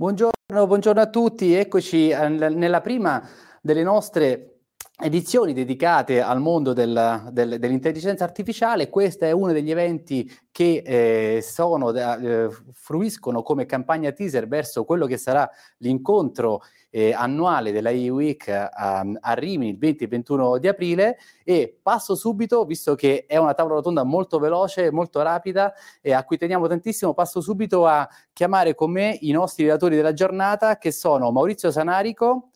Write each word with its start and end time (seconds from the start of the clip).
Buongiorno, 0.00 0.64
buongiorno 0.68 1.00
a 1.00 1.10
tutti, 1.10 1.54
eccoci 1.54 2.10
nella 2.10 2.80
prima 2.80 3.20
delle 3.60 3.82
nostre 3.82 4.60
edizioni 4.96 5.52
dedicate 5.52 6.22
al 6.22 6.40
mondo 6.40 6.72
del, 6.72 7.30
del, 7.32 7.58
dell'intelligenza 7.58 8.22
artificiale. 8.22 8.90
Questo 8.90 9.24
è 9.24 9.32
uno 9.32 9.50
degli 9.50 9.72
eventi 9.72 10.30
che 10.52 10.84
eh, 10.86 11.42
sono, 11.42 11.92
eh, 11.92 12.48
fruiscono 12.74 13.42
come 13.42 13.66
campagna 13.66 14.12
teaser 14.12 14.46
verso 14.46 14.84
quello 14.84 15.06
che 15.06 15.16
sarà 15.16 15.50
l'incontro 15.78 16.62
eh, 16.90 17.12
annuale 17.12 17.72
della 17.72 17.90
E-Week 17.90 18.48
a, 18.48 19.04
a, 19.20 19.32
Rimini 19.34 19.70
il 19.72 19.78
20 19.78 20.04
e 20.04 20.06
21 20.06 20.58
di 20.58 20.68
aprile 20.68 21.18
e 21.44 21.78
passo 21.82 22.14
subito, 22.14 22.64
visto 22.64 22.94
che 22.94 23.26
è 23.26 23.36
una 23.36 23.54
tavola 23.54 23.76
rotonda 23.76 24.04
molto 24.04 24.38
veloce, 24.38 24.90
molto 24.90 25.20
rapida 25.22 25.72
e 26.00 26.12
a 26.12 26.24
cui 26.24 26.38
teniamo 26.38 26.66
tantissimo, 26.66 27.14
passo 27.14 27.40
subito 27.40 27.86
a 27.86 28.08
chiamare 28.32 28.74
con 28.74 28.90
me 28.90 29.16
i 29.20 29.32
nostri 29.32 29.64
relatori 29.64 29.96
della 29.96 30.12
giornata 30.12 30.78
che 30.78 30.90
sono 30.92 31.30
Maurizio 31.30 31.70
Sanarico, 31.70 32.50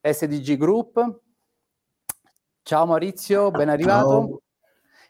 SDG 0.00 0.56
Group, 0.56 1.22
Ciao 2.66 2.86
Maurizio, 2.86 3.50
ben 3.50 3.68
arrivato. 3.68 4.08
Ciao. 4.08 4.40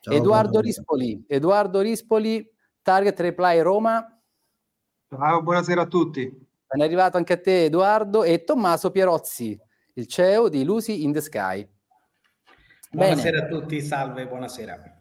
Ciao, 0.01 0.15
Edoardo 0.15 0.59
Rispoli, 0.59 1.25
Edoardo 1.29 1.81
Rispoli, 1.81 2.45
Target 2.83 3.21
Reply 3.21 3.61
Roma. 3.61 4.21
Ciao, 5.09 5.41
buonasera 5.41 5.83
a 5.83 5.87
tutti. 5.87 6.44
Ben 6.67 6.83
arrivato 6.83 7.17
anche 7.17 7.35
a 7.35 7.41
te 7.41 7.65
Edoardo 7.65 8.25
e 8.25 8.45
Tommaso 8.45 8.91
Pierozzi, 8.91 9.59
il 9.95 10.07
CEO 10.07 10.49
di 10.49 10.65
Lucy 10.65 11.05
in 11.05 11.13
the 11.13 11.21
Sky. 11.21 11.69
Buonasera 12.91 13.41
Bene. 13.41 13.47
a 13.47 13.49
tutti, 13.49 13.81
salve, 13.81 14.27
buonasera. 14.27 14.94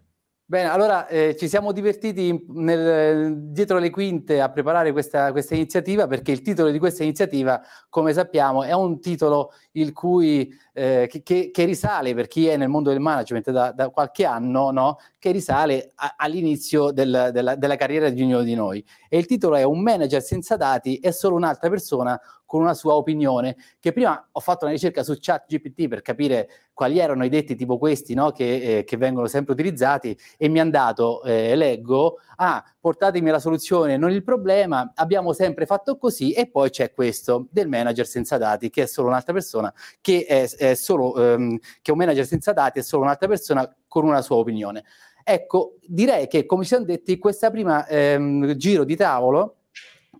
Bene, 0.45 0.67
allora 0.67 1.07
eh, 1.07 1.37
ci 1.37 1.47
siamo 1.47 1.71
divertiti 1.71 2.45
nel, 2.49 3.33
dietro 3.51 3.77
le 3.77 3.89
quinte 3.89 4.41
a 4.41 4.51
preparare 4.51 4.91
questa, 4.91 5.31
questa, 5.31 5.55
iniziativa 5.55 6.05
perché 6.05 6.33
il 6.33 6.41
titolo 6.41 6.69
di 6.69 6.79
questa 6.79 7.01
iniziativa, 7.03 7.61
come 7.87 8.11
sappiamo, 8.11 8.61
è 8.63 8.73
un 8.73 8.99
titolo 8.99 9.53
cui, 9.93 10.53
eh, 10.73 11.07
che, 11.09 11.23
che, 11.23 11.49
che, 11.49 11.63
risale 11.63 12.13
per 12.13 12.27
chi 12.27 12.47
è 12.47 12.57
nel 12.57 12.67
mondo 12.67 12.89
del 12.89 12.99
management 12.99 13.51
da, 13.51 13.71
da 13.71 13.89
qualche 13.89 14.25
anno, 14.25 14.69
no? 14.71 14.97
che 15.17 15.31
risale 15.31 15.93
a, 15.95 16.15
all'inizio 16.17 16.91
del, 16.91 17.29
della, 17.31 17.55
della 17.55 17.75
carriera 17.77 18.09
di 18.09 18.21
ognuno 18.21 18.43
di 18.43 18.53
noi. 18.53 18.85
E 19.07 19.17
il 19.17 19.25
titolo 19.25 19.55
è 19.55 19.63
Un 19.63 19.79
manager 19.79 20.21
senza 20.21 20.57
dati 20.57 20.97
è 20.97 21.11
solo 21.11 21.35
un'altra 21.37 21.69
persona 21.69 22.19
con 22.53 22.61
una 22.61 22.75
sua 22.75 22.93
opinione, 22.93 23.55
che 23.79 23.91
prima 23.93 24.29
ho 24.31 24.39
fatto 24.39 24.65
una 24.65 24.75
ricerca 24.75 25.01
su 25.01 25.15
chat 25.19 25.45
GPT 25.47 25.87
per 25.87 26.03
capire 26.03 26.47
quali 26.71 26.99
erano 26.99 27.25
i 27.25 27.29
detti 27.29 27.55
tipo 27.55 27.79
questi 27.79 28.13
no? 28.13 28.29
che, 28.31 28.77
eh, 28.77 28.83
che, 28.83 28.95
vengono 28.95 29.25
sempre 29.25 29.53
utilizzati 29.53 30.15
e 30.37 30.49
mi 30.49 30.59
hanno 30.59 30.69
dato, 30.69 31.23
eh, 31.23 31.55
leggo, 31.55 32.19
ah, 32.35 32.63
portatemi 32.79 33.31
la 33.31 33.39
soluzione, 33.39 33.97
non 33.97 34.11
il 34.11 34.23
problema, 34.23 34.91
abbiamo 34.93 35.33
sempre 35.33 35.65
fatto 35.65 35.97
così 35.97 36.31
e 36.31 36.47
poi 36.47 36.69
c'è 36.69 36.93
questo 36.93 37.47
del 37.49 37.67
manager 37.67 38.05
senza 38.05 38.37
dati, 38.37 38.69
che 38.69 38.83
è 38.83 38.85
solo 38.85 39.07
un'altra 39.07 39.33
persona, 39.33 39.73
che 39.99 40.23
è, 40.27 40.47
è 40.47 40.75
solo, 40.75 41.15
ehm, 41.15 41.57
che 41.81 41.91
un 41.91 41.97
manager 41.97 42.27
senza 42.27 42.53
dati 42.53 42.77
è 42.77 42.83
solo 42.83 43.01
un'altra 43.01 43.27
persona 43.27 43.75
con 43.87 44.05
una 44.05 44.21
sua 44.21 44.35
opinione. 44.35 44.83
Ecco, 45.23 45.77
direi 45.87 46.27
che 46.27 46.45
come 46.45 46.61
ci 46.61 46.67
siamo 46.67 46.85
detti, 46.85 47.17
questa 47.17 47.49
prima 47.49 47.87
ehm, 47.87 48.53
giro 48.57 48.83
di 48.83 48.95
tavolo 48.95 49.55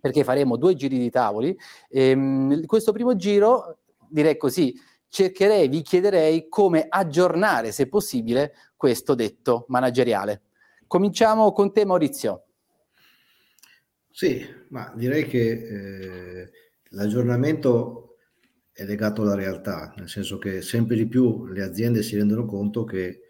perché 0.04 0.22
faremo 0.22 0.58
due 0.58 0.74
giri 0.74 0.98
di 0.98 1.08
tavoli. 1.08 1.58
Ehm, 1.88 2.66
questo 2.66 2.92
primo 2.92 3.16
giro, 3.16 3.78
direi 4.06 4.36
così, 4.36 4.78
cercherei, 5.08 5.66
vi 5.68 5.80
chiederei 5.80 6.46
come 6.50 6.84
aggiornare, 6.86 7.72
se 7.72 7.88
possibile, 7.88 8.52
questo 8.76 9.14
detto 9.14 9.64
manageriale. 9.68 10.42
Cominciamo 10.86 11.52
con 11.52 11.72
te, 11.72 11.86
Maurizio. 11.86 12.44
Sì, 14.10 14.46
ma 14.68 14.92
direi 14.94 15.24
che 15.24 15.40
eh, 15.40 16.50
l'aggiornamento 16.90 18.16
è 18.74 18.84
legato 18.84 19.22
alla 19.22 19.34
realtà, 19.34 19.94
nel 19.96 20.10
senso 20.10 20.36
che 20.36 20.60
sempre 20.60 20.96
di 20.96 21.06
più 21.06 21.46
le 21.46 21.62
aziende 21.62 22.02
si 22.02 22.14
rendono 22.14 22.44
conto 22.44 22.84
che 22.84 23.06
eh, 23.06 23.20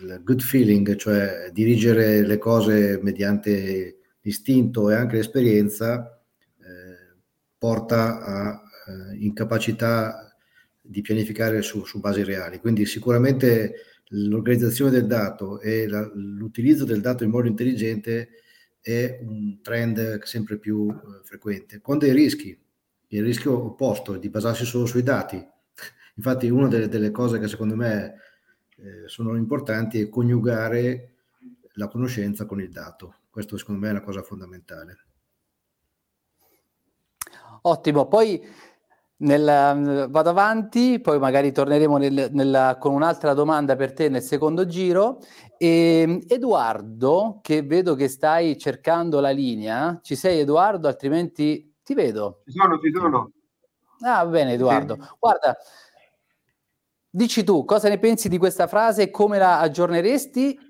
il 0.00 0.20
good 0.22 0.42
feeling, 0.42 0.94
cioè 0.94 1.50
dirigere 1.52 2.24
le 2.24 2.38
cose 2.38 3.00
mediante 3.02 3.97
l'istinto 4.28 4.90
e 4.90 4.94
anche 4.94 5.16
l'esperienza 5.16 6.20
eh, 6.58 7.16
porta 7.56 8.20
a 8.20 8.62
eh, 8.86 9.16
incapacità 9.16 10.36
di 10.80 11.00
pianificare 11.00 11.62
su, 11.62 11.84
su, 11.84 11.98
basi 11.98 12.22
reali. 12.22 12.58
Quindi 12.58 12.84
sicuramente 12.84 13.74
l'organizzazione 14.08 14.90
del 14.90 15.06
dato 15.06 15.60
e 15.60 15.88
la, 15.88 16.08
l'utilizzo 16.14 16.84
del 16.84 17.00
dato 17.00 17.24
in 17.24 17.30
modo 17.30 17.48
intelligente 17.48 18.28
è 18.80 19.18
un 19.22 19.60
trend 19.62 20.22
sempre 20.22 20.58
più 20.58 20.88
eh, 20.90 21.24
frequente, 21.24 21.80
con 21.80 21.98
dei 21.98 22.12
rischi. 22.12 22.56
Il 23.10 23.24
rischio 23.24 23.64
opposto 23.64 24.14
è 24.14 24.18
di 24.18 24.28
basarsi 24.28 24.66
solo 24.66 24.84
sui 24.84 25.02
dati. 25.02 25.36
Infatti 26.16 26.50
una 26.50 26.68
delle, 26.68 26.88
delle 26.88 27.10
cose 27.10 27.38
che 27.38 27.48
secondo 27.48 27.76
me 27.76 28.14
eh, 28.76 29.08
sono 29.08 29.36
importanti 29.36 30.00
è 30.00 30.08
coniugare 30.10 31.14
la 31.74 31.88
conoscenza 31.88 32.44
con 32.44 32.60
il 32.60 32.70
dato. 32.70 33.17
Questo 33.30 33.56
secondo 33.56 33.80
me 33.80 33.88
è 33.88 33.90
una 33.92 34.02
cosa 34.02 34.22
fondamentale. 34.22 34.96
Ottimo, 37.62 38.06
poi 38.06 38.40
nel, 39.20 40.06
vado 40.10 40.30
avanti, 40.30 41.00
poi 41.00 41.18
magari 41.18 41.50
torneremo 41.52 41.96
nel, 41.96 42.28
nel, 42.32 42.76
con 42.78 42.94
un'altra 42.94 43.34
domanda 43.34 43.74
per 43.74 43.92
te 43.92 44.08
nel 44.08 44.22
secondo 44.22 44.66
giro. 44.66 45.20
E, 45.56 46.02
ehm, 46.02 46.20
Edoardo, 46.26 47.40
che 47.42 47.62
vedo 47.62 47.94
che 47.94 48.08
stai 48.08 48.56
cercando 48.58 49.20
la 49.20 49.30
linea, 49.30 49.98
ci 50.02 50.14
sei 50.14 50.40
Edoardo, 50.40 50.86
altrimenti 50.86 51.74
ti 51.82 51.94
vedo. 51.94 52.42
Ci 52.44 52.52
sono, 52.52 52.78
ci 52.78 52.92
sono. 52.94 53.32
Ah, 54.00 54.24
bene 54.26 54.52
Edoardo. 54.52 54.94
Sì. 54.94 55.08
Guarda, 55.18 55.56
dici 57.10 57.42
tu, 57.42 57.64
cosa 57.64 57.88
ne 57.88 57.98
pensi 57.98 58.28
di 58.28 58.38
questa 58.38 58.68
frase 58.68 59.02
e 59.02 59.10
come 59.10 59.38
la 59.38 59.58
aggiorneresti? 59.58 60.67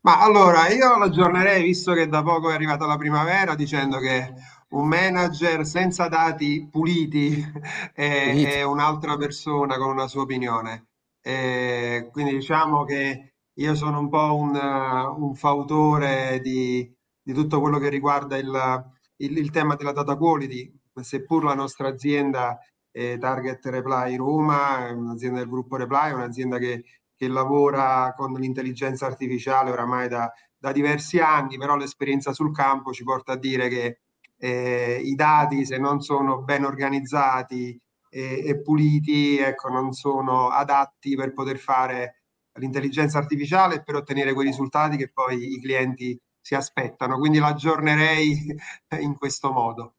Ma 0.00 0.20
allora 0.20 0.68
io 0.68 0.96
l'aggiornerei, 0.96 1.62
visto 1.62 1.92
che 1.92 2.06
da 2.06 2.22
poco 2.22 2.50
è 2.50 2.54
arrivata 2.54 2.86
la 2.86 2.96
primavera, 2.96 3.54
dicendo 3.54 3.98
che 3.98 4.32
un 4.70 4.86
manager 4.86 5.64
senza 5.66 6.08
dati 6.08 6.68
puliti 6.70 7.42
è, 7.92 8.58
è 8.58 8.62
un'altra 8.62 9.16
persona 9.16 9.76
con 9.76 9.90
una 9.90 10.06
sua 10.06 10.22
opinione. 10.22 10.88
E 11.20 12.08
quindi 12.12 12.32
diciamo 12.32 12.84
che 12.84 13.34
io 13.54 13.74
sono 13.74 13.98
un 13.98 14.08
po' 14.08 14.34
un, 14.36 14.54
un 14.54 15.34
fautore 15.34 16.40
di, 16.40 16.90
di, 17.20 17.32
tutto 17.32 17.60
quello 17.60 17.78
che 17.78 17.88
riguarda 17.88 18.36
il, 18.36 18.84
il, 19.16 19.36
il, 19.36 19.50
tema 19.50 19.74
della 19.74 19.92
data 19.92 20.16
quality, 20.16 20.72
seppur 21.00 21.44
la 21.44 21.54
nostra 21.54 21.88
azienda 21.88 22.58
è 22.90 23.18
Target 23.18 23.66
Reply 23.66 24.16
Roma, 24.16 24.88
è 24.88 24.90
un'azienda 24.92 25.40
del 25.40 25.48
gruppo 25.48 25.76
Reply, 25.76 26.10
è 26.10 26.14
un'azienda 26.14 26.58
che 26.58 26.84
che 27.18 27.26
lavora 27.26 28.14
con 28.16 28.32
l'intelligenza 28.34 29.06
artificiale 29.06 29.72
oramai 29.72 30.08
da, 30.08 30.32
da 30.56 30.70
diversi 30.70 31.18
anni, 31.18 31.58
però 31.58 31.76
l'esperienza 31.76 32.32
sul 32.32 32.54
campo 32.54 32.92
ci 32.92 33.02
porta 33.02 33.32
a 33.32 33.36
dire 33.36 33.68
che 33.68 33.98
eh, 34.36 35.00
i 35.02 35.16
dati, 35.16 35.66
se 35.66 35.78
non 35.78 36.00
sono 36.00 36.42
ben 36.42 36.64
organizzati 36.64 37.78
e, 38.08 38.42
e, 38.46 38.60
puliti, 38.60 39.38
ecco, 39.38 39.68
non 39.68 39.92
sono 39.92 40.48
adatti 40.50 41.16
per 41.16 41.32
poter 41.32 41.58
fare 41.58 42.22
l'intelligenza 42.52 43.18
artificiale 43.18 43.76
e 43.76 43.82
per 43.82 43.96
ottenere 43.96 44.32
quei 44.32 44.46
risultati 44.46 44.96
che 44.96 45.10
poi 45.10 45.54
i 45.54 45.60
clienti 45.60 46.16
si 46.40 46.54
aspettano. 46.54 47.18
Quindi 47.18 47.38
l'aggiornerei 47.38 48.56
in 49.00 49.16
questo 49.16 49.50
modo. 49.50 49.94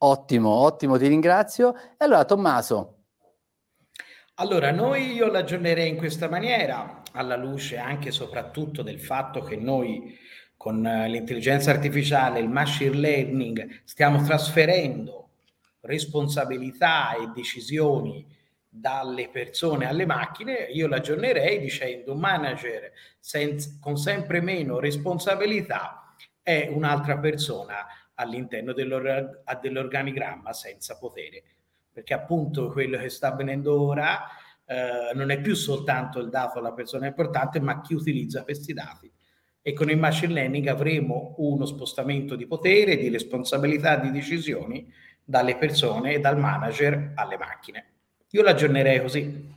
Ottimo, 0.00 0.50
ottimo, 0.50 0.98
ti 0.98 1.08
ringrazio. 1.08 1.74
E 1.74 2.04
allora, 2.04 2.26
Tommaso, 2.26 2.97
allora, 4.40 4.70
noi 4.70 5.12
io 5.12 5.30
l'aggiornerei 5.30 5.88
in 5.88 5.96
questa 5.96 6.28
maniera, 6.28 7.02
alla 7.12 7.36
luce 7.36 7.76
anche 7.76 8.08
e 8.08 8.12
soprattutto 8.12 8.82
del 8.82 9.00
fatto 9.00 9.42
che 9.42 9.56
noi 9.56 10.16
con 10.56 10.84
eh, 10.84 11.08
l'intelligenza 11.08 11.70
artificiale, 11.70 12.40
il 12.40 12.48
machine 12.48 12.96
learning, 12.96 13.80
stiamo 13.84 14.22
trasferendo 14.22 15.28
responsabilità 15.80 17.16
e 17.16 17.30
decisioni 17.34 18.26
dalle 18.68 19.28
persone 19.28 19.86
alle 19.86 20.04
macchine, 20.04 20.68
io 20.70 20.86
l'aggiornerei 20.88 21.58
dicendo 21.58 22.12
un 22.12 22.20
manager 22.20 22.92
senza, 23.18 23.70
con 23.80 23.96
sempre 23.96 24.40
meno 24.40 24.78
responsabilità 24.78 26.14
è 26.42 26.68
un'altra 26.70 27.18
persona 27.18 27.86
all'interno 28.14 28.72
dell'or- 28.72 29.42
dell'organigramma 29.60 30.52
senza 30.52 30.98
potere. 30.98 31.42
Perché 31.92 32.14
appunto 32.14 32.70
quello 32.70 32.98
che 32.98 33.08
sta 33.08 33.28
avvenendo 33.28 33.80
ora 33.80 34.20
eh, 34.70 35.14
non 35.14 35.30
è 35.30 35.40
più 35.40 35.54
soltanto 35.54 36.18
il 36.18 36.28
dato 36.28 36.58
alla 36.58 36.72
persona 36.72 37.06
importante, 37.06 37.58
ma 37.58 37.80
chi 37.80 37.94
utilizza 37.94 38.44
questi 38.44 38.74
dati. 38.74 39.10
E 39.62 39.72
con 39.72 39.88
il 39.88 39.96
machine 39.96 40.34
learning 40.34 40.66
avremo 40.66 41.34
uno 41.38 41.64
spostamento 41.64 42.36
di 42.36 42.46
potere, 42.46 42.98
di 42.98 43.08
responsabilità, 43.08 43.96
di 43.96 44.10
decisioni 44.10 44.86
dalle 45.24 45.56
persone 45.56 46.12
e 46.12 46.20
dal 46.20 46.38
manager 46.38 47.12
alle 47.14 47.38
macchine. 47.38 47.86
Io 48.30 48.42
l'aggiornerei 48.42 49.00
così. 49.00 49.56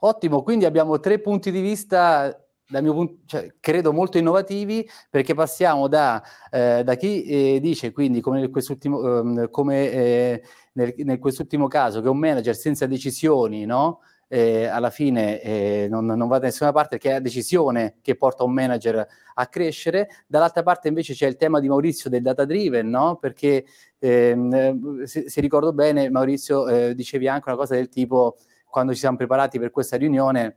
Ottimo, 0.00 0.42
quindi 0.42 0.64
abbiamo 0.64 0.98
tre 0.98 1.20
punti 1.20 1.52
di 1.52 1.60
vista 1.60 2.36
punto, 2.66 3.18
cioè, 3.26 3.54
credo 3.60 3.92
molto 3.92 4.18
innovativi 4.18 4.88
perché 5.08 5.34
passiamo 5.34 5.86
da, 5.86 6.22
eh, 6.50 6.82
da 6.82 6.94
chi 6.96 7.24
eh, 7.24 7.60
dice 7.60 7.92
quindi 7.92 8.20
come 8.20 8.40
nel 8.40 8.50
quest'ultimo, 8.50 9.42
eh, 9.42 9.50
come, 9.50 10.42
nel, 10.72 10.94
nel 10.96 11.18
quest'ultimo 11.18 11.68
caso 11.68 12.00
che 12.00 12.08
un 12.08 12.18
manager 12.18 12.56
senza 12.56 12.86
decisioni 12.86 13.64
no? 13.64 14.00
Eh, 14.34 14.66
alla 14.66 14.90
fine 14.90 15.40
eh, 15.40 15.86
non, 15.88 16.06
non, 16.06 16.26
va 16.26 16.40
da 16.40 16.46
nessuna 16.46 16.72
parte 16.72 16.96
perché 16.96 17.10
è 17.10 17.12
la 17.12 17.20
decisione 17.20 17.98
che 18.02 18.16
porta 18.16 18.42
un 18.42 18.52
manager 18.52 19.06
a 19.34 19.46
crescere. 19.46 20.08
Dall'altra 20.26 20.64
parte 20.64 20.88
invece 20.88 21.14
c'è 21.14 21.28
il 21.28 21.36
tema 21.36 21.60
di 21.60 21.68
Maurizio 21.68 22.10
del 22.10 22.20
data 22.20 22.44
driven, 22.44 22.90
no? 22.90 23.14
perché 23.14 23.64
ehm, 24.00 25.04
se, 25.04 25.30
se, 25.30 25.40
ricordo 25.40 25.72
bene 25.72 26.10
Maurizio 26.10 26.66
eh, 26.66 26.96
dicevi 26.96 27.28
anche 27.28 27.48
una 27.48 27.56
cosa 27.56 27.76
del 27.76 27.88
tipo 27.88 28.36
quando 28.68 28.92
ci 28.92 28.98
siamo 28.98 29.16
preparati 29.16 29.60
per 29.60 29.70
questa 29.70 29.96
riunione 29.96 30.56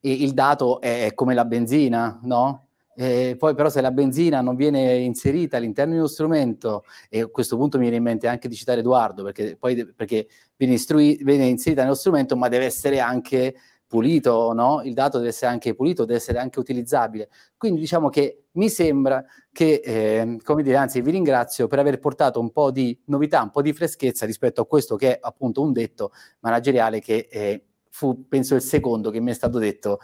il 0.00 0.34
dato 0.34 0.80
è 0.80 1.12
come 1.14 1.32
la 1.32 1.44
benzina, 1.44 2.18
no? 2.24 2.66
Eh, 2.96 3.34
poi 3.38 3.54
però 3.54 3.68
se 3.68 3.80
la 3.80 3.90
benzina 3.90 4.40
non 4.40 4.54
viene 4.56 4.96
inserita 4.96 5.56
all'interno 5.56 5.92
di 5.92 5.98
uno 5.98 6.08
strumento, 6.08 6.84
e 7.08 7.20
a 7.22 7.26
questo 7.26 7.56
punto 7.56 7.76
mi 7.76 7.82
viene 7.84 7.96
in 7.98 8.02
mente 8.04 8.28
anche 8.28 8.48
di 8.48 8.54
citare 8.54 8.80
Edoardo, 8.80 9.22
perché 9.24 9.56
poi 9.56 9.92
perché 9.94 10.28
viene, 10.56 10.74
istrui, 10.74 11.18
viene 11.22 11.46
inserita 11.46 11.82
nello 11.82 11.94
strumento, 11.94 12.36
ma 12.36 12.48
deve 12.48 12.66
essere 12.66 13.00
anche 13.00 13.54
pulito, 13.86 14.52
no? 14.52 14.82
Il 14.82 14.94
dato 14.94 15.18
deve 15.18 15.30
essere 15.30 15.50
anche 15.52 15.74
pulito, 15.74 16.04
deve 16.04 16.18
essere 16.18 16.38
anche 16.38 16.58
utilizzabile. 16.58 17.28
Quindi 17.56 17.80
diciamo 17.80 18.08
che 18.08 18.44
mi 18.52 18.68
sembra 18.68 19.24
che, 19.52 19.80
eh, 19.84 20.38
come 20.42 20.62
dire, 20.62 20.76
anzi 20.76 21.00
vi 21.00 21.10
ringrazio 21.12 21.66
per 21.68 21.78
aver 21.78 21.98
portato 21.98 22.40
un 22.40 22.50
po' 22.50 22.70
di 22.70 22.98
novità, 23.06 23.42
un 23.42 23.50
po' 23.50 23.62
di 23.62 23.72
freschezza 23.72 24.26
rispetto 24.26 24.60
a 24.62 24.66
questo 24.66 24.96
che 24.96 25.14
è 25.14 25.18
appunto 25.20 25.62
un 25.62 25.72
detto 25.72 26.12
manageriale 26.40 27.00
che 27.00 27.28
eh, 27.30 27.64
fu, 27.90 28.26
penso, 28.26 28.54
il 28.56 28.62
secondo 28.62 29.10
che 29.10 29.20
mi 29.20 29.30
è 29.30 29.34
stato 29.34 29.58
detto 29.58 29.98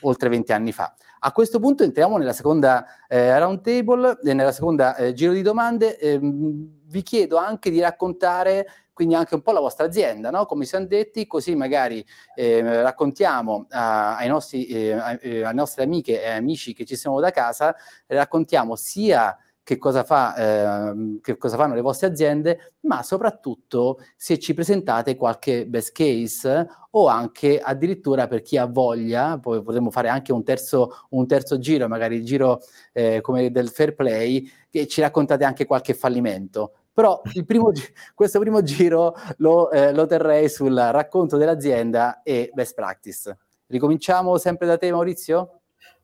oltre 0.00 0.28
20 0.28 0.52
anni 0.52 0.72
fa. 0.72 0.94
A 1.20 1.32
questo 1.32 1.58
punto 1.58 1.82
entriamo 1.82 2.16
nella 2.16 2.32
seconda 2.32 2.86
eh, 3.08 3.36
round 3.38 3.60
table, 3.60 4.18
e 4.22 4.34
nella 4.34 4.52
seconda 4.52 4.94
eh, 4.96 5.12
giro 5.12 5.32
di 5.32 5.42
domande. 5.42 5.98
Eh, 5.98 6.18
vi 6.20 7.02
chiedo 7.02 7.36
anche 7.36 7.70
di 7.70 7.80
raccontare 7.80 8.66
quindi 8.98 9.14
anche 9.14 9.36
un 9.36 9.42
po' 9.42 9.52
la 9.52 9.60
vostra 9.60 9.86
azienda, 9.86 10.30
no? 10.30 10.44
come 10.44 10.64
siamo 10.64 10.86
detti, 10.86 11.24
così 11.28 11.54
magari 11.54 12.04
eh, 12.34 12.82
raccontiamo 12.82 13.66
a, 13.70 14.16
ai 14.16 14.26
nostri, 14.26 14.66
eh, 14.66 15.18
eh, 15.20 15.44
alle 15.44 15.54
nostre 15.54 15.84
amiche 15.84 16.20
e 16.20 16.30
amici 16.30 16.74
che 16.74 16.84
ci 16.84 16.96
sono 16.96 17.20
da 17.20 17.30
casa, 17.30 17.76
raccontiamo 18.08 18.74
sia 18.74 19.38
che 19.68 19.76
cosa, 19.76 20.02
fa, 20.02 20.34
eh, 20.34 21.18
che 21.20 21.36
cosa 21.36 21.58
fanno 21.58 21.74
le 21.74 21.82
vostre 21.82 22.06
aziende, 22.06 22.76
ma 22.86 23.02
soprattutto 23.02 23.98
se 24.16 24.38
ci 24.38 24.54
presentate 24.54 25.14
qualche 25.14 25.66
best 25.66 25.92
case 25.92 26.66
o 26.92 27.06
anche 27.06 27.60
addirittura 27.60 28.26
per 28.28 28.40
chi 28.40 28.56
ha 28.56 28.64
voglia, 28.64 29.38
poi 29.38 29.62
potremmo 29.62 29.90
fare 29.90 30.08
anche 30.08 30.32
un 30.32 30.42
terzo, 30.42 31.04
un 31.10 31.26
terzo 31.26 31.58
giro, 31.58 31.86
magari 31.86 32.16
il 32.16 32.24
giro 32.24 32.60
eh, 32.94 33.20
come 33.20 33.50
del 33.50 33.68
fair 33.68 33.94
play, 33.94 34.50
che 34.70 34.86
ci 34.86 35.02
raccontate 35.02 35.44
anche 35.44 35.66
qualche 35.66 35.92
fallimento. 35.92 36.72
Però 36.90 37.20
primo, 37.44 37.70
questo 38.14 38.38
primo 38.38 38.62
giro 38.62 39.14
lo, 39.36 39.70
eh, 39.70 39.92
lo 39.92 40.06
terrei 40.06 40.48
sul 40.48 40.74
racconto 40.74 41.36
dell'azienda 41.36 42.22
e 42.22 42.50
best 42.54 42.72
practice. 42.72 43.36
Ricominciamo 43.66 44.38
sempre 44.38 44.66
da 44.66 44.78
te 44.78 44.90
Maurizio? 44.90 45.60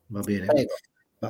Va 0.09 0.19
bene. 0.19 0.45
Prego. 0.45 0.73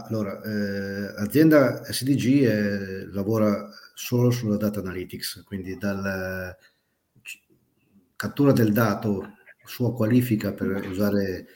Allora, 0.03 0.42
eh, 0.42 1.13
l'azienda 1.13 1.83
SDG 1.83 2.44
è, 2.44 3.06
lavora 3.12 3.69
solo 3.94 4.31
sulla 4.31 4.57
data 4.57 4.80
analytics, 4.80 5.44
quindi 5.45 5.77
dalla 5.77 6.56
cattura 8.15 8.51
del 8.51 8.71
dato, 8.71 9.33
sua 9.63 9.94
qualifica 9.94 10.53
per 10.53 10.88
usare 10.88 11.47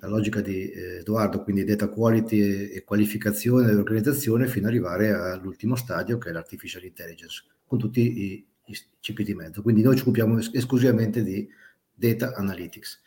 la 0.00 0.08
logica 0.08 0.40
di 0.40 0.70
eh, 0.70 0.98
Edoardo, 0.98 1.42
quindi 1.42 1.64
data 1.64 1.88
quality 1.88 2.68
e 2.68 2.84
qualificazione 2.84 3.66
dell'organizzazione 3.66 4.46
fino 4.46 4.66
ad 4.66 4.72
arrivare 4.72 5.10
all'ultimo 5.12 5.74
stadio 5.74 6.18
che 6.18 6.28
è 6.28 6.32
l'artificial 6.32 6.84
intelligence, 6.84 7.44
con 7.66 7.78
tutti 7.78 8.00
i, 8.00 8.46
i 8.66 8.78
CP 9.00 9.22
di 9.22 9.34
mezzo. 9.34 9.62
Quindi 9.62 9.82
noi 9.82 9.96
ci 9.96 10.02
occupiamo 10.02 10.38
es- 10.38 10.50
esclusivamente 10.52 11.22
di 11.22 11.48
data 11.92 12.34
analytics. 12.34 13.02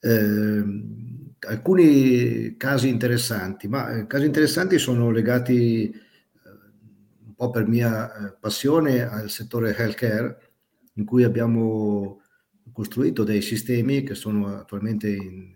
Eh, 0.00 0.64
alcuni 1.40 2.56
casi 2.56 2.88
interessanti, 2.88 3.68
ma 3.68 3.90
eh, 3.90 4.06
casi 4.06 4.26
interessanti 4.26 4.78
sono 4.78 5.10
legati 5.10 5.90
eh, 5.90 5.94
un 7.24 7.34
po' 7.34 7.50
per 7.50 7.66
mia 7.66 8.12
eh, 8.12 8.36
passione 8.38 9.02
al 9.02 9.30
settore 9.30 9.74
healthcare, 9.76 10.50
in 10.94 11.04
cui 11.04 11.22
abbiamo 11.22 12.22
costruito 12.72 13.24
dei 13.24 13.42
sistemi 13.42 14.02
che 14.02 14.14
sono 14.14 14.58
attualmente 14.58 15.08
in, 15.08 15.54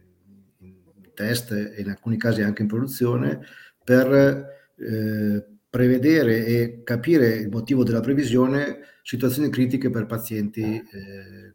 in 0.58 1.10
test 1.14 1.52
e 1.52 1.80
in 1.80 1.88
alcuni 1.88 2.16
casi 2.16 2.42
anche 2.42 2.62
in 2.62 2.68
produzione 2.68 3.40
per 3.84 4.50
eh, 4.76 5.46
prevedere 5.68 6.44
e 6.44 6.82
capire 6.84 7.34
il 7.34 7.48
motivo 7.48 7.82
della 7.82 8.00
previsione 8.00 8.80
situazioni 9.02 9.50
critiche 9.50 9.90
per 9.90 10.06
pazienti 10.06 10.62
eh, 10.62 11.54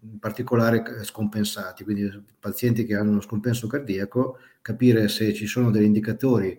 in 0.00 0.18
particolare 0.18 1.04
scompensati, 1.04 1.84
quindi 1.84 2.08
pazienti 2.38 2.84
che 2.84 2.94
hanno 2.94 3.10
uno 3.10 3.20
scompenso 3.20 3.66
cardiaco, 3.66 4.38
capire 4.60 5.08
se 5.08 5.32
ci 5.32 5.46
sono 5.46 5.70
degli 5.70 5.84
indicatori 5.84 6.58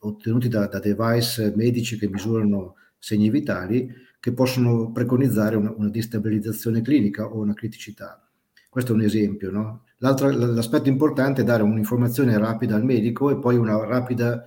ottenuti 0.00 0.48
da, 0.48 0.66
da 0.66 0.78
device 0.78 1.52
medici 1.56 1.98
che 1.98 2.08
misurano 2.08 2.76
segni 2.98 3.30
vitali 3.30 3.92
che 4.20 4.32
possono 4.32 4.90
preconizzare 4.90 5.56
una, 5.56 5.72
una 5.76 5.88
destabilizzazione 5.88 6.82
clinica 6.82 7.26
o 7.26 7.38
una 7.38 7.54
criticità. 7.54 8.28
Questo 8.68 8.92
è 8.92 8.94
un 8.94 9.02
esempio. 9.02 9.50
No? 9.50 9.84
L'aspetto 9.98 10.88
importante 10.88 11.42
è 11.42 11.44
dare 11.44 11.62
un'informazione 11.62 12.36
rapida 12.38 12.76
al 12.76 12.84
medico 12.84 13.30
e 13.30 13.38
poi 13.38 13.56
una 13.56 13.84
rapida 13.84 14.44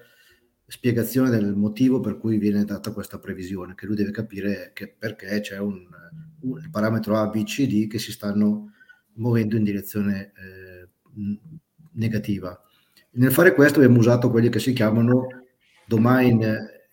spiegazione 0.71 1.29
del 1.29 1.53
motivo 1.53 1.99
per 1.99 2.17
cui 2.17 2.37
viene 2.37 2.63
data 2.63 2.93
questa 2.93 3.19
previsione, 3.19 3.75
che 3.75 3.85
lui 3.85 3.97
deve 3.97 4.11
capire 4.11 4.71
che 4.73 4.87
perché 4.97 5.41
c'è 5.41 5.57
un, 5.57 5.85
un 6.43 6.69
parametro 6.71 7.17
A, 7.17 7.27
B, 7.27 7.43
C, 7.43 7.67
D 7.67 7.87
che 7.87 7.99
si 7.99 8.13
stanno 8.13 8.71
muovendo 9.15 9.57
in 9.57 9.65
direzione 9.65 10.31
eh, 10.33 10.87
negativa. 11.95 12.57
Nel 13.11 13.33
fare 13.33 13.53
questo 13.53 13.79
abbiamo 13.79 13.99
usato 13.99 14.29
quelli 14.29 14.47
che 14.47 14.59
si 14.59 14.71
chiamano 14.71 15.27
domain 15.85 16.41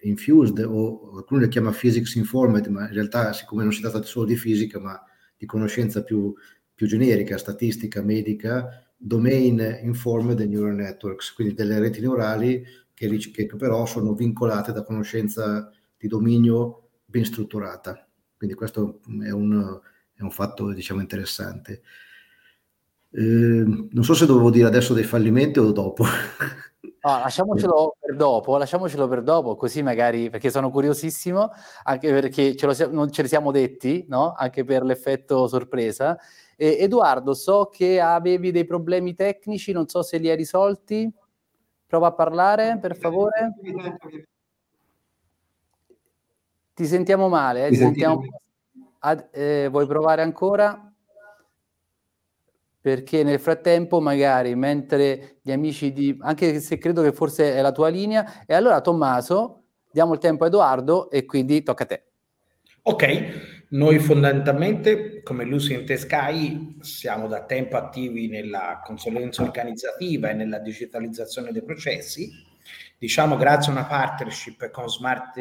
infused 0.00 0.58
o 0.58 1.10
qualcuno 1.10 1.42
li 1.42 1.48
chiama 1.48 1.70
physics 1.70 2.16
informed, 2.16 2.66
ma 2.66 2.88
in 2.88 2.94
realtà 2.94 3.32
siccome 3.32 3.62
non 3.62 3.72
si 3.72 3.80
tratta 3.80 4.02
solo 4.02 4.26
di 4.26 4.34
fisica 4.34 4.80
ma 4.80 5.00
di 5.36 5.46
conoscenza 5.46 6.02
più, 6.02 6.34
più 6.74 6.88
generica, 6.88 7.38
statistica, 7.38 8.02
medica, 8.02 8.90
domain 8.96 9.78
informed 9.82 10.40
neural 10.40 10.74
networks, 10.74 11.32
quindi 11.32 11.54
delle 11.54 11.78
reti 11.78 12.00
neurali 12.00 12.60
che, 12.98 13.46
che 13.46 13.56
però 13.56 13.86
sono 13.86 14.14
vincolate 14.14 14.72
da 14.72 14.82
conoscenza 14.82 15.70
di 15.96 16.08
dominio 16.08 16.88
ben 17.04 17.24
strutturata. 17.24 18.04
Quindi 18.36 18.56
questo 18.56 19.00
è 19.22 19.30
un, 19.30 19.80
è 20.14 20.22
un 20.22 20.30
fatto 20.30 20.72
diciamo, 20.72 21.00
interessante. 21.00 21.82
Eh, 23.10 23.20
non 23.20 24.04
so 24.04 24.14
se 24.14 24.26
dovevo 24.26 24.50
dire 24.50 24.66
adesso 24.66 24.94
dei 24.94 25.04
fallimenti 25.04 25.58
o 25.60 25.72
dopo. 25.72 26.04
No, 27.00 27.10
lasciamocelo 27.20 27.96
per 27.98 28.16
dopo, 28.16 28.56
lasciamocelo 28.56 29.06
per 29.08 29.22
dopo, 29.22 29.54
così 29.54 29.82
magari, 29.82 30.30
perché 30.30 30.50
sono 30.50 30.70
curiosissimo, 30.70 31.50
anche 31.84 32.10
perché 32.10 32.56
ce 32.56 32.66
lo, 32.66 32.90
non 32.90 33.10
ce 33.10 33.22
li 33.22 33.28
siamo 33.28 33.52
detti, 33.52 34.04
no? 34.08 34.34
Anche 34.36 34.64
per 34.64 34.82
l'effetto 34.82 35.46
sorpresa. 35.46 36.18
Eh, 36.56 36.76
Edoardo, 36.80 37.34
so 37.34 37.68
che 37.72 38.00
avevi 38.00 38.50
dei 38.50 38.64
problemi 38.64 39.14
tecnici, 39.14 39.70
non 39.72 39.88
so 39.88 40.02
se 40.02 40.18
li 40.18 40.28
hai 40.28 40.36
risolti. 40.36 41.10
Prova 41.88 42.08
a 42.08 42.12
parlare, 42.12 42.76
per 42.78 42.94
favore. 42.98 43.54
Ti 46.74 46.84
sentiamo 46.84 47.28
male, 47.28 47.66
eh? 47.66 47.70
Ti 47.70 47.76
sentiamo... 47.76 48.20
Ad, 48.98 49.28
eh, 49.30 49.68
vuoi 49.70 49.86
provare 49.86 50.20
ancora? 50.20 50.92
Perché 52.78 53.22
nel 53.22 53.40
frattempo, 53.40 54.00
magari, 54.00 54.54
mentre 54.54 55.38
gli 55.40 55.50
amici 55.50 55.90
di... 55.94 56.14
anche 56.20 56.60
se 56.60 56.76
credo 56.76 57.00
che 57.00 57.12
forse 57.12 57.54
è 57.54 57.62
la 57.62 57.72
tua 57.72 57.88
linea, 57.88 58.44
e 58.44 58.52
allora 58.52 58.82
Tommaso, 58.82 59.62
diamo 59.90 60.12
il 60.12 60.18
tempo 60.18 60.44
a 60.44 60.48
Edoardo 60.48 61.08
e 61.10 61.24
quindi 61.24 61.62
tocca 61.62 61.84
a 61.84 61.86
te. 61.86 62.04
Ok, 62.82 63.57
noi 63.70 63.98
fondamentalmente 63.98 65.22
come 65.22 65.44
Lucent 65.44 65.92
Sky 65.92 66.78
siamo 66.80 67.26
da 67.26 67.44
tempo 67.44 67.76
attivi 67.76 68.28
nella 68.28 68.80
consulenza 68.82 69.42
organizzativa 69.42 70.30
e 70.30 70.34
nella 70.34 70.58
digitalizzazione 70.58 71.52
dei 71.52 71.62
processi. 71.62 72.30
Diciamo 72.96 73.36
grazie 73.36 73.70
a 73.70 73.74
una 73.74 73.86
partnership 73.86 74.70
con 74.70 74.88
Smart 74.88 75.36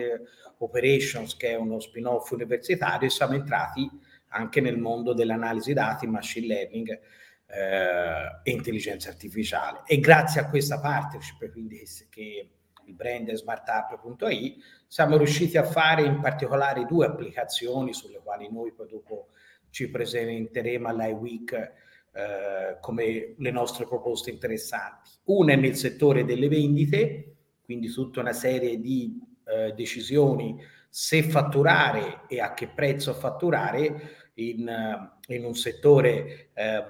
Operations, 0.57 1.37
che 1.37 1.51
è 1.51 1.55
uno 1.55 1.79
spin-off 1.79 2.29
universitario, 2.31 3.09
siamo 3.09 3.33
entrati 3.33 3.89
anche 4.29 4.59
nel 4.59 4.77
mondo 4.77 5.13
dell'analisi 5.13 5.73
dati, 5.73 6.05
machine 6.05 6.47
learning 6.47 6.99
eh, 7.47 8.41
e 8.43 8.51
intelligenza 8.51 9.09
artificiale. 9.09 9.83
E 9.85 9.99
grazie 9.99 10.41
a 10.41 10.49
questa 10.49 10.79
partnership, 10.79 11.49
quindi 11.51 11.81
che 12.09 12.49
il 12.87 12.93
brand 12.93 13.31
smartup.ai, 13.33 14.61
siamo 14.87 15.17
riusciti 15.17 15.57
a 15.57 15.63
fare 15.63 16.03
in 16.03 16.19
particolare 16.19 16.85
due 16.85 17.05
applicazioni 17.05 17.93
sulle 17.93 18.19
quali 18.23 18.49
noi 18.51 18.71
poi 18.71 18.87
dopo 18.89 19.27
ci 19.69 19.89
presenteremo 19.89 20.87
all'iWeek 20.87 21.73
eh, 22.11 22.77
come 22.81 23.35
le 23.37 23.51
nostre 23.51 23.85
proposte 23.85 24.31
interessanti. 24.31 25.11
Una 25.25 25.53
è 25.53 25.55
nel 25.55 25.75
settore 25.75 26.25
delle 26.25 26.47
vendite, 26.47 27.35
quindi 27.63 27.89
tutta 27.89 28.21
una 28.21 28.33
serie 28.33 28.79
di 28.79 29.19
eh, 29.45 29.73
decisioni 29.73 30.59
se 30.89 31.21
fatturare 31.21 32.21
e 32.27 32.39
a 32.39 32.53
che 32.53 32.67
prezzo 32.67 33.13
fatturare 33.13 34.31
in, 34.35 34.67
eh, 34.67 35.35
in 35.35 35.45
un 35.45 35.53
settore 35.53 36.49
eh, 36.53 36.83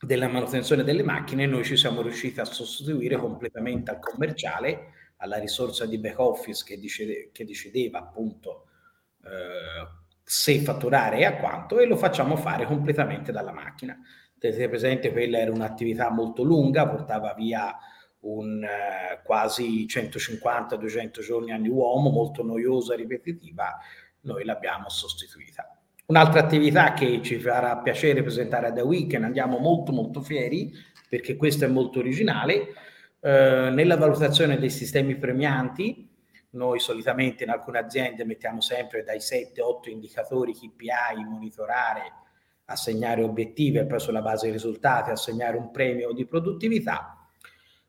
della 0.00 0.28
manutenzione 0.28 0.82
delle 0.82 1.04
macchine, 1.04 1.46
noi 1.46 1.64
ci 1.64 1.76
siamo 1.76 2.02
riusciti 2.02 2.40
a 2.40 2.44
sostituire 2.44 3.16
completamente 3.16 3.90
al 3.90 4.00
commerciale, 4.00 4.94
alla 5.22 5.38
risorsa 5.38 5.86
di 5.86 5.98
back 5.98 6.18
office 6.18 6.64
che, 6.64 6.78
decide, 6.78 7.30
che 7.32 7.44
decideva 7.44 8.00
appunto 8.00 8.66
eh, 9.24 10.00
se 10.22 10.58
fatturare 10.60 11.18
e 11.18 11.24
a 11.24 11.36
quanto 11.36 11.78
e 11.78 11.86
lo 11.86 11.96
facciamo 11.96 12.36
fare 12.36 12.66
completamente 12.66 13.32
dalla 13.32 13.52
macchina. 13.52 13.96
Tenete 14.38 14.68
presente, 14.68 15.12
quella 15.12 15.38
era 15.38 15.52
un'attività 15.52 16.10
molto 16.10 16.42
lunga, 16.42 16.88
portava 16.88 17.32
via 17.34 17.76
un 18.20 18.64
eh, 18.64 19.20
quasi 19.22 19.86
150-200 19.86 21.20
giorni 21.22 21.52
ogni 21.52 21.68
uomo, 21.68 22.10
molto 22.10 22.42
noiosa 22.42 22.94
e 22.94 22.96
ripetitiva, 22.96 23.78
noi 24.22 24.44
l'abbiamo 24.44 24.88
sostituita. 24.88 25.76
Un'altra 26.06 26.40
attività 26.40 26.92
che 26.92 27.22
ci 27.22 27.38
farà 27.38 27.78
piacere 27.78 28.22
presentare 28.22 28.66
a 28.66 28.72
The 28.72 28.82
Weekend, 28.82 29.24
andiamo 29.24 29.58
molto 29.58 29.92
molto 29.92 30.20
fieri 30.20 30.72
perché 31.08 31.36
questo 31.36 31.64
è 31.64 31.68
molto 31.68 32.00
originale, 32.00 32.68
eh, 33.24 33.70
nella 33.70 33.96
valutazione 33.96 34.58
dei 34.58 34.68
sistemi 34.68 35.16
premianti, 35.16 36.10
noi 36.50 36.80
solitamente 36.80 37.44
in 37.44 37.50
alcune 37.50 37.78
aziende 37.78 38.24
mettiamo 38.24 38.60
sempre 38.60 39.04
dai 39.04 39.18
7-8 39.18 39.90
indicatori 39.90 40.52
KPI, 40.52 41.24
monitorare, 41.24 42.12
assegnare 42.64 43.22
obiettivi 43.22 43.78
e 43.78 43.86
poi 43.86 44.00
sulla 44.00 44.22
base 44.22 44.46
dei 44.46 44.52
risultati 44.52 45.10
assegnare 45.10 45.56
un 45.56 45.70
premio 45.70 46.12
di 46.12 46.26
produttività. 46.26 47.16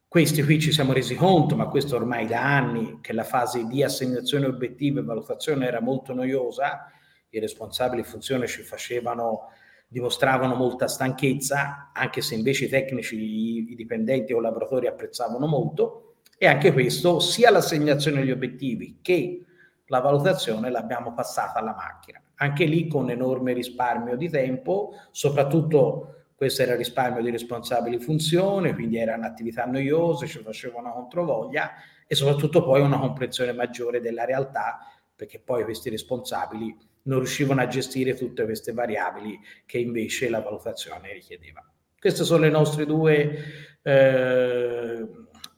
Questi 0.07 0.43
qui 0.43 0.59
ci 0.59 0.71
siamo 0.71 0.93
resi 0.93 1.15
conto, 1.15 1.55
ma 1.55 1.67
questo 1.67 1.95
ormai 1.95 2.27
da 2.27 2.55
anni, 2.55 2.99
che 3.01 3.13
la 3.13 3.23
fase 3.23 3.65
di 3.65 3.81
assegnazione 3.81 4.45
obiettivi 4.45 4.99
e 4.99 5.03
valutazione 5.03 5.65
era 5.65 5.81
molto 5.81 6.13
noiosa, 6.13 6.91
i 7.29 7.39
responsabili 7.39 8.03
funzione 8.03 8.45
ci 8.45 8.61
facevano, 8.61 9.49
dimostravano 9.93 10.55
molta 10.55 10.88
stanchezza, 10.88 11.91
anche 11.93 12.21
se 12.21 12.33
invece 12.33 12.65
i 12.65 12.69
tecnici, 12.69 13.69
i, 13.69 13.75
dipendenti 13.75 14.33
o 14.33 14.38
i 14.38 14.39
collaboratori 14.39 14.88
apprezzavano 14.88 15.45
molto, 15.45 16.15
e 16.35 16.47
anche 16.47 16.73
questo, 16.73 17.19
sia 17.19 17.51
l'assegnazione 17.51 18.21
degli 18.21 18.31
obiettivi 18.31 18.97
che 19.03 19.45
la 19.85 20.00
valutazione 20.00 20.71
l'abbiamo 20.71 21.13
passata 21.13 21.59
alla 21.59 21.75
macchina. 21.75 22.19
Anche 22.38 22.65
lì 22.65 22.88
con 22.88 23.12
enorme 23.12 23.53
risparmio 23.53 24.17
di 24.17 24.29
tempo, 24.29 24.93
soprattutto 25.12 26.25
questo 26.35 26.63
era 26.63 26.75
risparmio 26.75 27.21
di 27.21 27.29
responsabili 27.29 28.00
funzione, 28.00 28.73
quindi 28.73 28.97
erano 28.97 29.27
attività 29.27 29.65
noiose, 29.65 30.25
ci 30.25 30.39
faceva 30.39 30.79
una 30.79 30.91
controvoglia 30.91 31.71
e 32.07 32.15
soprattutto 32.15 32.63
poi 32.63 32.81
una 32.81 32.97
comprensione 32.97 33.53
maggiore 33.53 34.01
della 34.01 34.25
realtà, 34.25 34.79
perché 35.15 35.39
poi 35.39 35.63
questi 35.63 35.91
responsabili 35.91 36.75
non 37.03 37.19
riuscivano 37.19 37.62
a 37.62 37.67
gestire 37.67 38.13
tutte 38.13 38.45
queste 38.45 38.72
variabili 38.72 39.39
che 39.65 39.77
invece 39.77 40.29
la 40.29 40.41
valutazione 40.41 41.13
richiedeva. 41.13 41.65
Queste 42.00 42.24
sono 42.24 42.43
le 42.43 42.50
nostre 42.50 42.86
due 42.86 43.38
eh, 43.81 45.07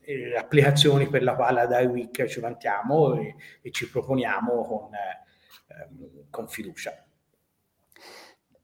eh 0.01 0.35
applicazioni 0.37 1.07
per 1.07 1.23
la 1.23 1.35
quale 1.35 1.61
ad 1.61 1.71
iWeek 1.71 2.25
ci 2.25 2.39
vantiamo 2.39 3.15
e, 3.15 3.35
e 3.61 3.71
ci 3.71 3.89
proponiamo 3.89 4.63
con, 4.63 4.93
eh, 4.93 6.27
con 6.29 6.47
fiducia. 6.47 7.05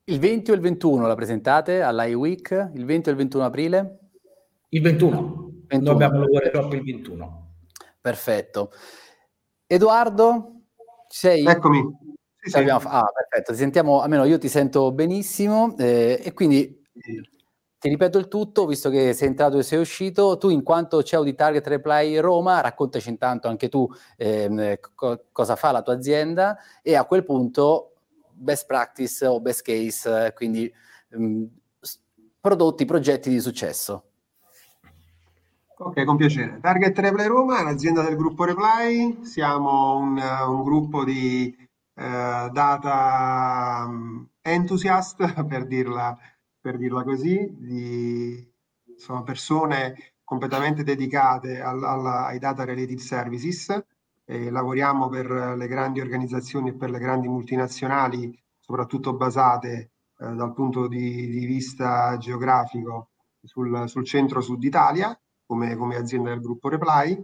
Il 0.04 0.20
20 0.20 0.52
o 0.52 0.54
il 0.54 0.60
21 0.60 1.08
la 1.08 1.16
presentate 1.16 1.82
all'IWeek? 1.82 2.72
Il 2.74 2.86
20 2.86 3.10
o 3.10 3.12
il 3.12 3.18
21 3.18 3.46
aprile? 3.46 4.00
Il 4.70 4.82
21. 4.82 5.52
21. 5.68 5.80
Noi 5.80 5.94
abbiamo 5.94 6.20
lavorato 6.20 6.50
proprio 6.50 6.80
il 6.80 6.86
21. 6.86 7.54
Perfetto. 8.02 8.72
Edoardo, 9.68 10.64
sei? 11.08 11.46
Eccomi. 11.46 11.82
Sì, 12.42 12.50
sì. 12.50 12.58
Ah, 12.58 13.12
perfetto. 13.14 13.52
Ti 13.52 13.58
sentiamo, 13.58 14.02
almeno 14.02 14.24
io 14.24 14.40
ti 14.40 14.50
sento 14.50 14.92
benissimo 14.92 15.76
eh, 15.78 16.20
e 16.24 16.34
quindi 16.34 16.84
ti 17.82 17.88
ripeto 17.90 18.18
il 18.18 18.28
tutto, 18.28 18.66
visto 18.66 18.90
che 18.90 19.14
sei 19.14 19.28
entrato 19.28 19.60
e 19.60 19.64
sei 19.64 19.80
uscito, 19.80 20.38
tu 20.38 20.50
in 20.50 20.64
quanto 20.64 21.04
CEO 21.04 21.24
di 21.24 21.36
Target 21.36 21.68
Reply 21.68 22.18
Roma, 22.18 22.62
raccontaci 22.62 23.10
intanto 23.10 23.48
anche 23.48 23.70
tu 23.70 23.88
eh, 24.18 24.80
co- 24.96 25.26
cosa 25.32 25.56
fa 25.56 25.72
la 25.72 25.82
tua 25.84 25.94
azienda 25.94 26.58
e 26.82 26.96
a 26.96 27.06
quel 27.06 27.24
punto 27.24 27.94
best 28.32 28.66
practice 28.66 29.26
o 29.26 29.40
best 29.40 29.64
case, 29.64 30.26
eh, 30.28 30.34
quindi 30.34 30.72
mh, 31.10 31.24
mm, 31.24 31.44
prodotti, 32.40 32.86
progetti 32.86 33.30
di 33.30 33.40
successo. 33.40 34.04
Ok, 35.78 36.04
con 36.06 36.18
piacere. 36.18 36.60
Target 36.60 36.98
Reply 37.00 37.26
Roma 37.26 37.60
è 37.60 37.62
un'azienda 37.62 38.04
del 38.04 38.16
gruppo 38.16 38.46
Reply, 38.46 39.26
siamo 39.26 39.98
un, 39.98 40.20
un 40.20 40.64
gruppo 40.64 41.04
di 41.04 41.70
data 41.94 43.86
um, 43.88 44.28
enthusiast, 44.42 45.44
per 45.46 45.66
dirla, 45.66 46.18
per 46.60 46.78
dirla 46.78 47.04
così, 47.04 47.54
di, 47.58 48.54
sono 48.98 49.24
persone 49.24 50.14
completamente 50.24 50.84
dedicate 50.84 51.62
al, 51.62 51.84
alla, 51.84 52.26
ai 52.26 52.40
data 52.40 52.64
related 52.64 53.00
services 53.00 53.84
eh, 54.32 54.50
lavoriamo 54.50 55.10
per 55.10 55.30
le 55.30 55.68
grandi 55.68 56.00
organizzazioni 56.00 56.70
e 56.70 56.74
per 56.74 56.90
le 56.90 57.00
grandi 57.00 57.28
multinazionali, 57.28 58.34
soprattutto 58.60 59.14
basate 59.14 59.92
eh, 60.18 60.34
dal 60.34 60.54
punto 60.54 60.88
di, 60.88 61.28
di, 61.28 61.46
vista 61.46 62.18
geografico 62.18 63.10
sul, 63.44 63.90
sul 63.90 64.06
centro-sud 64.06 64.64
Italia, 64.64 65.20
come, 65.46 65.76
come, 65.76 65.98
azienda 65.98 66.30
del 66.30 66.40
gruppo 66.40 66.70
Reply, 66.70 67.22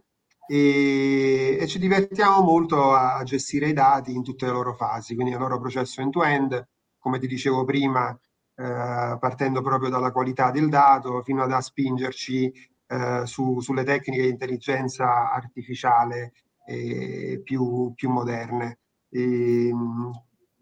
e, 0.48 1.58
e, 1.60 1.68
ci 1.68 1.80
divertiamo 1.80 2.42
molto 2.42 2.94
a 2.94 3.22
gestire 3.24 3.70
i 3.70 3.74
dati 3.74 4.14
in 4.14 4.24
tutte 4.24 4.46
le 4.46 4.52
loro 4.52 4.74
fasi, 4.74 5.14
quindi 5.14 5.34
il 5.34 5.40
loro 5.40 5.60
processo 5.60 6.02
end-to-end, 6.02 6.68
come 6.98 7.20
ti 7.20 7.28
dicevo 7.28 7.66
prima, 7.66 8.18
eh, 8.56 9.18
partendo 9.20 9.62
proprio 9.62 9.90
dalla 9.90 10.12
qualità 10.12 10.50
del 10.52 10.70
dato 10.70 11.22
fino 11.24 11.44
ad 11.44 11.52
a 11.52 11.62
spingerci 11.62 12.52
eh, 12.88 13.22
su, 13.26 13.60
sulle 13.60 13.84
tecniche 13.84 14.24
di 14.24 14.30
intelligenza 14.30 15.32
artificiale 15.32 16.34
eh, 16.66 17.42
più, 17.44 17.92
più, 17.94 18.10
moderne. 18.10 18.80
E, 19.10 19.72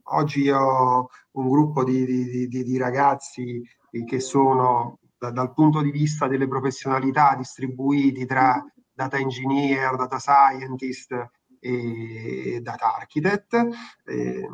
oggi 0.08 0.50
ho 0.50 1.10
un 1.32 1.50
gruppo 1.50 1.84
di, 1.84 2.06
di, 2.06 2.48
di, 2.48 2.64
di 2.64 2.78
ragazzi 2.78 3.64
che 4.06 4.20
sono 4.20 5.00
da, 5.18 5.32
dal 5.32 5.54
punto 5.54 5.82
di 5.82 5.92
vista 5.92 6.28
delle 6.28 6.48
professionalità 6.48 7.36
distribuiti 7.36 8.26
tra 8.26 8.64
data 8.96 9.18
engineer, 9.18 9.96
data 9.96 10.18
scientist 10.18 11.30
e 11.60 12.60
data 12.62 12.96
architect. 12.96 13.68
Eh, 14.06 14.50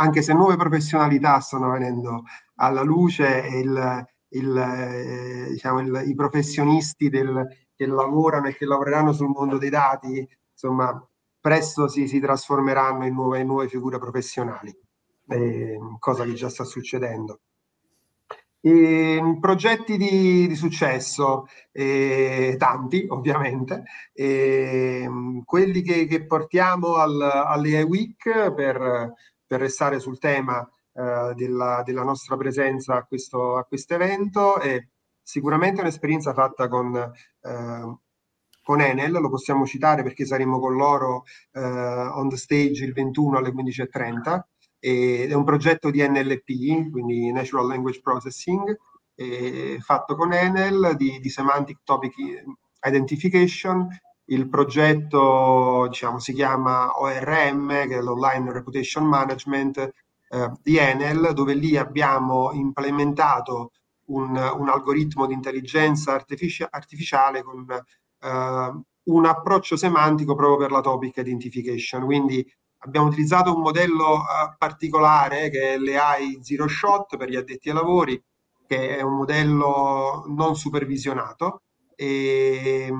anche 0.00 0.22
se 0.22 0.32
nuove 0.32 0.56
professionalità 0.56 1.40
stanno 1.40 1.70
venendo 1.70 2.24
alla 2.56 2.82
luce 2.82 3.44
e 3.44 3.58
il, 3.60 4.06
il, 4.30 4.56
eh, 4.56 5.48
diciamo, 5.50 5.80
il, 5.80 6.02
i 6.06 6.14
professionisti 6.14 7.08
del, 7.08 7.46
che 7.74 7.86
lavorano 7.86 8.48
e 8.48 8.54
che 8.54 8.64
lavoreranno 8.64 9.12
sul 9.12 9.28
mondo 9.28 9.58
dei 9.58 9.70
dati 9.70 10.26
insomma, 10.52 11.00
presto 11.40 11.86
si, 11.88 12.08
si 12.08 12.18
trasformeranno 12.18 13.06
in 13.06 13.14
nuove, 13.14 13.40
in 13.40 13.46
nuove 13.46 13.68
figure 13.68 13.98
professionali, 13.98 14.76
eh, 15.28 15.78
cosa 15.98 16.24
che 16.24 16.32
già 16.34 16.48
sta 16.48 16.64
succedendo. 16.64 17.40
E, 18.60 19.36
progetti 19.40 19.96
di, 19.96 20.48
di 20.48 20.54
successo, 20.56 21.46
eh, 21.72 22.56
tanti 22.58 23.06
ovviamente, 23.10 23.84
eh, 24.12 25.08
quelli 25.44 25.82
che, 25.82 26.06
che, 26.06 26.26
portiamo 26.26 26.96
al, 26.96 27.20
alle 27.20 27.82
Week 27.82 28.52
per, 28.52 29.14
per 29.46 29.60
restare 29.60 30.00
sul 30.00 30.18
tema 30.18 30.68
eh, 30.92 31.32
della, 31.34 31.82
della, 31.84 32.02
nostra 32.02 32.36
presenza 32.36 32.96
a 32.96 33.04
questo, 33.04 33.64
evento 33.88 34.58
è 34.58 34.84
sicuramente 35.22 35.80
un'esperienza 35.80 36.32
fatta 36.32 36.68
con 36.68 36.96
eh, 36.96 37.98
con 38.68 38.82
Enel, 38.82 39.12
lo 39.12 39.30
possiamo 39.30 39.64
citare 39.64 40.02
perché 40.02 40.26
saremo 40.26 40.58
con 40.58 40.76
loro 40.76 41.24
eh, 41.52 41.60
on 41.62 42.28
the 42.28 42.36
stage 42.36 42.84
il 42.84 42.92
21 42.92 43.38
alle 43.38 43.48
15.30 43.48 44.40
ed 44.44 44.47
è 44.78 45.32
un 45.32 45.44
progetto 45.44 45.90
di 45.90 46.06
NLP, 46.06 46.90
quindi 46.90 47.32
Natural 47.32 47.66
Language 47.66 48.00
Processing, 48.00 48.76
eh, 49.14 49.78
fatto 49.80 50.14
con 50.14 50.32
Enel 50.32 50.94
di, 50.96 51.18
di, 51.20 51.28
Semantic 51.28 51.78
Topic 51.84 52.14
Identification. 52.80 53.88
Il 54.26 54.48
progetto 54.48 55.86
diciamo, 55.88 56.18
si 56.18 56.32
chiama 56.32 57.00
ORM, 57.00 57.88
che 57.88 57.96
è 57.96 58.00
l'Online 58.00 58.52
Reputation 58.52 59.04
Management 59.04 59.78
eh, 60.28 60.52
di 60.62 60.76
Enel, 60.76 61.32
dove 61.34 61.54
lì 61.54 61.76
abbiamo 61.76 62.52
implementato 62.52 63.72
un, 64.08 64.36
un 64.36 64.68
algoritmo 64.68 65.26
di 65.26 65.34
intelligenza 65.34 66.12
artifici- 66.12 66.66
artificiale 66.68 67.42
con 67.42 67.66
uh, 68.20 68.82
un 69.10 69.26
approccio 69.26 69.76
semantico 69.76 70.34
proprio 70.34 70.58
per 70.58 70.70
la 70.70 70.80
topic 70.80 71.16
identification. 71.16 72.04
Quindi 72.04 72.46
abbiamo 72.78 73.08
utilizzato 73.08 73.54
un 73.54 73.62
modello 73.62 74.14
uh, 74.14 74.56
particolare 74.56 75.50
che 75.50 75.74
è 75.74 75.78
l'AI 75.78 76.38
Zero 76.42 76.68
Shot 76.68 77.16
per 77.16 77.28
gli 77.28 77.36
addetti 77.36 77.68
ai 77.68 77.74
lavori, 77.74 78.22
che 78.66 78.98
è 78.98 79.02
un 79.02 79.16
modello 79.16 80.24
non 80.28 80.56
supervisionato. 80.56 81.62
E, 81.96 82.92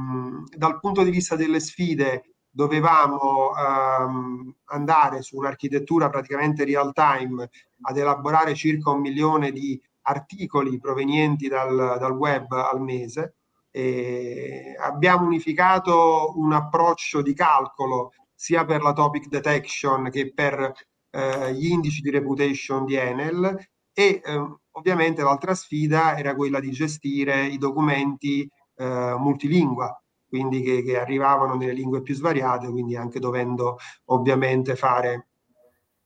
dal 0.57 0.81
punto 0.81 1.03
di 1.03 1.11
vista 1.11 1.37
delle 1.37 1.61
sfide, 1.61 2.35
dovevamo 2.51 3.51
um, 3.51 4.53
andare 4.67 5.23
su 5.23 5.37
un'architettura 5.37 6.09
praticamente 6.09 6.65
real 6.65 6.93
time 6.93 7.49
ad 7.83 7.97
elaborare 7.97 8.55
circa 8.55 8.91
un 8.91 9.01
milione 9.01 9.53
di 9.53 9.81
articoli 10.03 10.79
provenienti 10.79 11.47
dal, 11.47 11.97
dal 11.99 12.13
web 12.13 12.51
al 12.51 12.81
mese. 12.81 13.35
E 13.71 14.75
abbiamo 14.81 15.27
unificato 15.27 16.33
un 16.37 16.53
approccio 16.53 17.23
di 17.23 17.35
calcolo 17.35 18.13
sia 18.41 18.65
per 18.65 18.83
la 18.83 18.93
topic 18.93 19.27
detection 19.27 20.11
che 20.11 20.33
per 20.33 20.73
eh, 21.11 21.53
gli 21.55 21.67
indici 21.67 22.03
di 22.03 22.11
reputation 22.11 22.85
di 22.85 22.95
Enel 22.95 23.57
e 23.93 24.21
eh, 24.25 24.57
ovviamente 24.73 25.23
l'altra 25.23 25.57
sfida 25.57 26.17
era 26.17 26.37
quella 26.37 26.61
di 26.61 26.71
gestire 26.71 27.47
i 27.47 27.59
documenti 27.59 28.49
eh, 28.77 29.15
multilingua, 29.19 30.01
quindi 30.29 30.63
che, 30.63 30.85
che, 30.85 31.01
arrivavano 31.01 31.57
nelle 31.57 31.73
lingue 31.73 32.01
più 32.01 32.15
svariate, 32.15 32.69
quindi 32.71 32.95
anche 32.95 33.19
dovendo 33.19 33.77
ovviamente 34.07 34.77
fare 34.77 35.31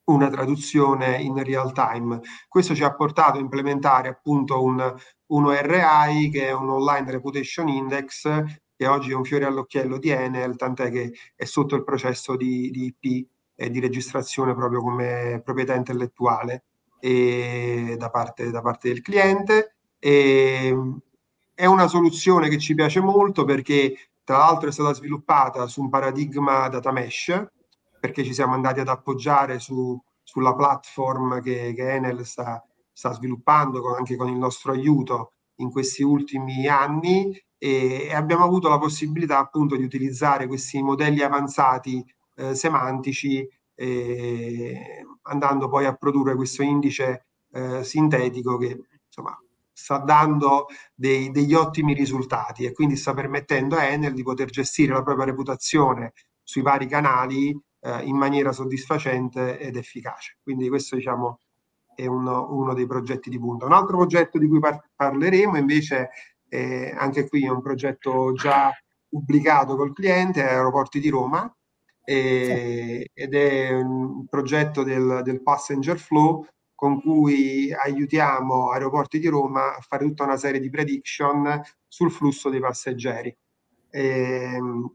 una 0.04 0.30
traduzione 0.30 1.20
in 1.20 1.42
real 1.44 1.72
time. 1.72 2.18
Questo 2.48 2.74
ci 2.74 2.82
ha 2.82 2.94
portato 2.94 3.36
a 3.36 3.40
implementare 3.40 4.08
appunto 4.08 4.62
un, 4.62 4.94
un 5.26 5.44
ORI 5.44 6.30
che 6.30 6.48
è 6.48 6.52
un 6.52 6.70
Online 6.70 7.10
Reputation 7.10 7.68
Index 7.68 8.61
che 8.82 8.88
oggi 8.88 9.12
è 9.12 9.14
un 9.14 9.24
fiore 9.24 9.44
all'occhiello 9.44 9.96
di 9.96 10.10
Enel, 10.10 10.56
tant'è 10.56 10.90
che 10.90 11.12
è 11.36 11.44
sotto 11.44 11.76
il 11.76 11.84
processo 11.84 12.34
di, 12.34 12.68
di 12.70 12.92
IP 13.00 13.28
e 13.54 13.70
di 13.70 13.78
registrazione 13.78 14.56
proprio 14.56 14.80
come 14.80 15.40
proprietà 15.44 15.74
intellettuale 15.74 16.64
da, 17.00 18.10
parte, 18.10 18.50
da 18.50 18.60
parte 18.60 18.88
del 18.88 19.00
cliente. 19.00 19.76
E, 20.00 20.76
è 21.54 21.64
una 21.64 21.86
soluzione 21.86 22.48
che 22.48 22.58
ci 22.58 22.74
piace 22.74 22.98
molto 23.00 23.44
perché 23.44 24.10
tra 24.24 24.38
l'altro 24.38 24.68
è 24.68 24.72
stata 24.72 24.94
sviluppata 24.94 25.68
su 25.68 25.80
un 25.80 25.88
paradigma 25.88 26.66
data 26.68 26.90
mesh, 26.90 27.50
perché 28.00 28.24
ci 28.24 28.34
siamo 28.34 28.54
andati 28.54 28.80
ad 28.80 28.88
appoggiare 28.88 29.60
su, 29.60 29.96
sulla 30.24 30.56
platform 30.56 31.40
che, 31.40 31.72
che 31.72 31.92
Enel 31.92 32.26
sta, 32.26 32.60
sta 32.92 33.12
sviluppando 33.12 33.80
con, 33.80 33.94
anche 33.94 34.16
con 34.16 34.28
il 34.28 34.38
nostro 34.38 34.72
aiuto 34.72 35.34
in 35.56 35.70
questi 35.70 36.02
ultimi 36.02 36.66
anni 36.66 37.32
e, 37.62 38.12
abbiamo 38.12 38.44
avuto 38.44 38.68
la 38.68 38.78
possibilità 38.78 39.38
appunto 39.38 39.76
di 39.76 39.84
utilizzare 39.84 40.48
questi 40.48 40.82
modelli 40.82 41.22
avanzati 41.22 42.04
eh, 42.34 42.56
semantici 42.56 43.48
eh, 43.76 45.06
andando 45.22 45.68
poi 45.68 45.84
a 45.86 45.94
produrre 45.94 46.34
questo 46.34 46.64
indice 46.64 47.26
eh, 47.52 47.84
sintetico 47.84 48.56
che 48.56 48.80
insomma 49.06 49.38
sta 49.72 49.98
dando 49.98 50.66
dei, 50.92 51.30
degli 51.30 51.54
ottimi 51.54 51.94
risultati 51.94 52.64
e 52.64 52.72
quindi 52.72 52.96
sta 52.96 53.14
permettendo 53.14 53.76
a 53.76 53.84
Enel 53.84 54.12
di 54.12 54.24
poter 54.24 54.50
gestire 54.50 54.92
la 54.92 55.02
propria 55.04 55.26
reputazione 55.26 56.14
sui 56.42 56.62
vari 56.62 56.88
canali 56.88 57.56
eh, 57.80 58.02
in 58.02 58.16
maniera 58.16 58.50
soddisfacente 58.50 59.58
ed 59.60 59.76
efficace. 59.76 60.38
Quindi 60.42 60.68
questo 60.68 60.96
diciamo 60.96 61.38
è 61.94 62.06
uno, 62.06 62.48
uno 62.50 62.74
dei 62.74 62.86
progetti 62.86 63.30
di 63.30 63.38
punta. 63.38 63.66
Un 63.66 63.72
altro 63.72 63.98
progetto 63.98 64.38
di 64.38 64.48
cui 64.48 64.58
par- 64.58 64.90
parleremo 64.94 65.56
invece, 65.56 66.10
eh, 66.52 66.92
anche 66.94 67.26
qui 67.28 67.46
è 67.46 67.48
un 67.48 67.62
progetto 67.62 68.34
già 68.34 68.70
pubblicato 69.08 69.74
col 69.74 69.94
cliente, 69.94 70.42
Aeroporti 70.42 71.00
di 71.00 71.08
Roma, 71.08 71.50
eh, 72.04 73.08
ed 73.14 73.34
è 73.34 73.72
un 73.72 74.26
progetto 74.28 74.82
del, 74.82 75.22
del 75.24 75.42
passenger 75.42 75.98
flow 75.98 76.46
con 76.74 77.00
cui 77.00 77.72
aiutiamo 77.72 78.70
Aeroporti 78.70 79.18
di 79.18 79.28
Roma 79.28 79.76
a 79.76 79.80
fare 79.80 80.04
tutta 80.04 80.24
una 80.24 80.36
serie 80.36 80.60
di 80.60 80.68
prediction 80.68 81.58
sul 81.88 82.10
flusso 82.10 82.50
dei 82.50 82.60
passeggeri. 82.60 83.34
E, 83.88 84.02
ehm, 84.54 84.94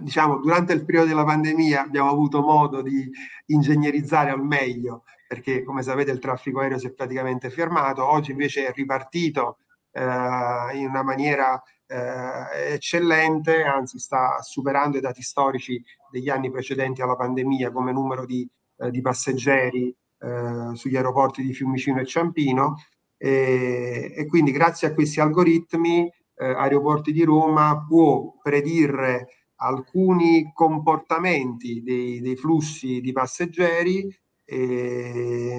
diciamo, 0.00 0.38
durante 0.38 0.72
il 0.72 0.86
periodo 0.86 1.08
della 1.08 1.24
pandemia 1.24 1.82
abbiamo 1.82 2.10
avuto 2.10 2.40
modo 2.40 2.80
di 2.80 3.10
ingegnerizzare 3.46 4.30
al 4.30 4.42
meglio, 4.42 5.04
perché 5.28 5.62
come 5.64 5.82
sapete 5.82 6.12
il 6.12 6.18
traffico 6.18 6.60
aereo 6.60 6.78
si 6.78 6.86
è 6.86 6.94
praticamente 6.94 7.50
fermato, 7.50 8.08
oggi 8.08 8.30
invece 8.30 8.66
è 8.66 8.72
ripartito 8.72 9.58
eh, 9.96 10.76
in 10.76 10.88
una 10.88 11.02
maniera 11.02 11.60
eh, 11.86 12.74
eccellente, 12.74 13.62
anzi 13.62 13.98
sta 13.98 14.42
superando 14.42 14.98
i 14.98 15.00
dati 15.00 15.22
storici 15.22 15.82
degli 16.10 16.28
anni 16.28 16.50
precedenti 16.50 17.00
alla 17.00 17.16
pandemia 17.16 17.70
come 17.70 17.92
numero 17.92 18.26
di, 18.26 18.46
eh, 18.78 18.90
di 18.90 19.00
passeggeri 19.00 19.94
eh, 20.18 20.70
sugli 20.74 20.96
aeroporti 20.96 21.42
di 21.42 21.54
Fiumicino 21.54 22.00
e 22.00 22.06
Ciampino. 22.06 22.76
E, 23.16 24.12
e 24.14 24.26
quindi 24.26 24.50
grazie 24.50 24.88
a 24.88 24.92
questi 24.94 25.20
algoritmi 25.20 26.12
eh, 26.34 26.44
Aeroporti 26.44 27.12
di 27.12 27.24
Roma 27.24 27.82
può 27.88 28.34
predire 28.42 29.28
alcuni 29.56 30.50
comportamenti 30.52 31.82
dei, 31.82 32.20
dei 32.20 32.36
flussi 32.36 33.00
di 33.00 33.12
passeggeri 33.12 34.06
e, 34.44 35.58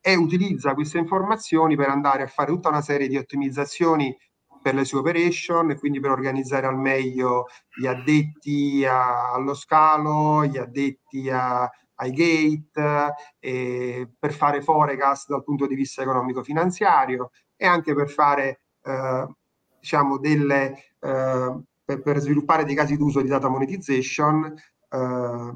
e 0.00 0.14
utilizza 0.16 0.74
queste 0.74 0.98
informazioni 0.98 1.76
per 1.76 1.88
andare 1.88 2.22
a 2.22 2.26
fare 2.26 2.50
tutta 2.50 2.68
una 2.68 2.80
serie 2.80 3.08
di 3.08 3.16
ottimizzazioni 3.16 4.16
per 4.62 4.74
le 4.74 4.84
sue 4.84 5.00
operation 5.00 5.70
e 5.70 5.78
quindi 5.78 6.00
per 6.00 6.10
organizzare 6.10 6.66
al 6.66 6.78
meglio 6.78 7.46
gli 7.74 7.86
addetti 7.86 8.84
a, 8.84 9.32
allo 9.32 9.54
scalo, 9.54 10.44
gli 10.44 10.58
addetti 10.58 11.30
a, 11.30 11.68
ai 11.94 12.12
gate, 12.12 13.14
eh, 13.38 14.10
per 14.18 14.32
fare 14.32 14.62
forecast 14.62 15.28
dal 15.28 15.44
punto 15.44 15.66
di 15.66 15.74
vista 15.74 16.02
economico-finanziario 16.02 17.30
e 17.56 17.66
anche 17.66 17.94
per 17.94 18.08
fare, 18.08 18.60
eh, 18.82 19.26
diciamo, 19.78 20.18
delle, 20.18 20.72
eh, 20.98 21.60
per, 21.84 22.02
per, 22.02 22.18
sviluppare 22.18 22.64
dei 22.64 22.74
casi 22.74 22.96
d'uso 22.96 23.20
di 23.20 23.28
data 23.28 23.48
monetization 23.48 24.54
eh, 24.90 25.52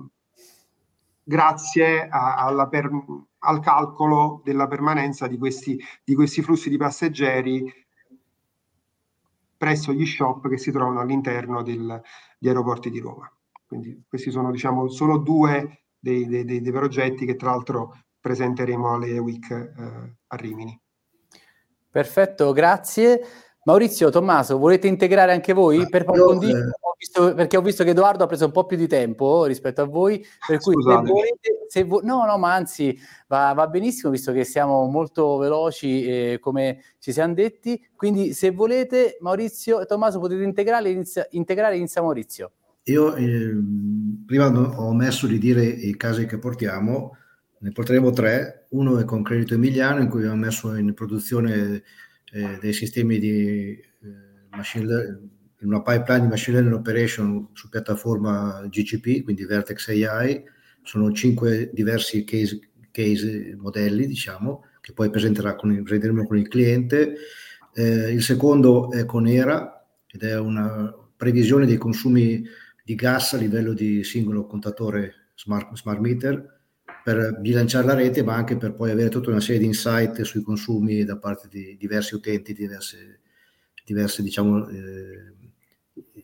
grazie 1.24 2.06
a, 2.08 2.68
per, 2.68 2.90
al 3.38 3.60
calcolo 3.60 4.42
della 4.44 4.68
permanenza 4.68 5.26
di 5.26 5.38
questi, 5.38 5.78
di 6.04 6.14
questi 6.14 6.42
flussi 6.42 6.68
di 6.68 6.76
passeggeri 6.76 7.72
presso 9.56 9.92
gli 9.92 10.04
shop 10.04 10.48
che 10.48 10.58
si 10.58 10.70
trovano 10.70 11.00
all'interno 11.00 11.62
del, 11.62 12.00
di 12.38 12.48
aeroporti 12.48 12.90
di 12.90 13.00
Roma. 13.00 13.30
Quindi 13.66 14.04
questi 14.06 14.30
sono 14.30 14.50
diciamo 14.50 14.88
solo 14.88 15.18
due 15.18 15.84
dei, 15.98 16.26
dei, 16.26 16.44
dei, 16.44 16.60
dei 16.60 16.72
progetti 16.72 17.24
che 17.24 17.34
tra 17.34 17.50
l'altro 17.50 17.96
presenteremo 18.20 18.92
alle 18.92 19.18
Week 19.18 19.50
eh, 19.50 20.16
a 20.26 20.36
Rimini. 20.36 20.78
Perfetto, 21.90 22.52
grazie. 22.52 23.20
Maurizio, 23.64 24.10
Tommaso, 24.10 24.58
volete 24.58 24.88
integrare 24.88 25.32
anche 25.32 25.54
voi 25.54 25.80
ah, 25.80 25.86
per 25.86 26.04
io, 26.12 26.40
eh... 26.42 26.52
ho 26.54 26.94
visto, 26.98 27.34
perché 27.34 27.56
ho 27.56 27.62
visto 27.62 27.82
che 27.82 27.90
Edoardo 27.90 28.24
ha 28.24 28.26
preso 28.26 28.44
un 28.44 28.52
po' 28.52 28.66
più 28.66 28.76
di 28.76 28.86
tempo 28.86 29.44
rispetto 29.44 29.80
a 29.80 29.86
voi, 29.86 30.24
per 30.46 30.58
cui 30.58 30.74
se 30.82 30.94
volete, 30.94 31.64
se 31.68 31.84
vo- 31.84 32.00
no, 32.02 32.26
no, 32.26 32.36
ma 32.36 32.54
anzi 32.54 32.98
va, 33.26 33.52
va, 33.54 33.66
benissimo 33.66 34.12
visto 34.12 34.32
che 34.32 34.44
siamo 34.44 34.84
molto 34.86 35.38
veloci 35.38 36.04
eh, 36.04 36.38
come 36.40 36.82
ci 36.98 37.10
siamo 37.10 37.32
detti, 37.32 37.82
quindi 37.96 38.34
se 38.34 38.50
volete 38.50 39.16
Maurizio 39.20 39.80
e 39.80 39.86
Tommaso 39.86 40.20
potete 40.20 40.42
integrare, 40.42 40.90
inizia, 40.90 41.26
integrare 41.30 41.76
inizia 41.76 42.02
Maurizio. 42.02 42.52
Io 42.84 43.14
eh, 43.14 43.56
prima 44.26 44.48
ho 44.48 44.88
omesso 44.88 45.26
di 45.26 45.38
dire 45.38 45.64
i 45.64 45.96
casi 45.96 46.26
che 46.26 46.36
portiamo, 46.36 47.16
ne 47.60 47.72
porteremo 47.72 48.10
tre. 48.10 48.66
Uno 48.70 48.98
è 48.98 49.04
con 49.04 49.22
Credito 49.22 49.54
Emiliano, 49.54 50.02
in 50.02 50.10
cui 50.10 50.20
abbiamo 50.20 50.36
messo 50.36 50.74
in 50.74 50.92
produzione 50.92 51.82
eh, 52.34 52.58
dei 52.60 52.72
sistemi 52.72 53.20
di 53.20 53.30
eh, 53.30 53.80
machine 54.50 54.84
learning, 54.84 55.28
in 55.60 55.68
una 55.68 55.82
pipeline 55.82 56.22
di 56.22 56.28
machine 56.28 56.56
learning 56.56 56.78
operation 56.78 57.48
su 57.52 57.68
piattaforma 57.68 58.66
GCP, 58.68 59.22
quindi 59.22 59.44
Vertex 59.46 59.88
AI. 59.88 60.42
Sono 60.82 61.12
cinque 61.12 61.70
diversi 61.72 62.24
case, 62.24 62.58
case 62.90 63.54
modelli, 63.56 64.06
diciamo, 64.06 64.64
che 64.80 64.92
poi 64.92 65.10
presenterà 65.10 65.54
con 65.54 65.80
presenteremo 65.82 66.26
con 66.26 66.36
il 66.36 66.48
cliente. 66.48 67.14
Eh, 67.72 68.12
il 68.12 68.22
secondo 68.22 68.90
è 68.90 69.04
con 69.06 69.26
ERA 69.28 69.86
ed 70.06 70.22
è 70.24 70.36
una 70.36 70.92
previsione 71.16 71.66
dei 71.66 71.78
consumi 71.78 72.44
di 72.84 72.94
gas 72.96 73.32
a 73.34 73.38
livello 73.38 73.72
di 73.72 74.02
singolo 74.02 74.44
contatore 74.44 75.30
smart, 75.34 75.74
smart 75.76 76.00
meter 76.00 76.53
per 77.04 77.38
bilanciare 77.38 77.84
la 77.84 77.92
rete, 77.92 78.22
ma 78.22 78.34
anche 78.34 78.56
per 78.56 78.74
poi 78.74 78.90
avere 78.90 79.10
tutta 79.10 79.28
una 79.28 79.40
serie 79.40 79.60
di 79.60 79.66
insight 79.66 80.22
sui 80.22 80.40
consumi 80.40 81.04
da 81.04 81.18
parte 81.18 81.48
di 81.50 81.76
diversi 81.78 82.14
utenti, 82.14 82.54
diverse, 82.54 83.20
diverse 83.84 84.22
diciamo, 84.22 84.66
eh, 84.68 85.34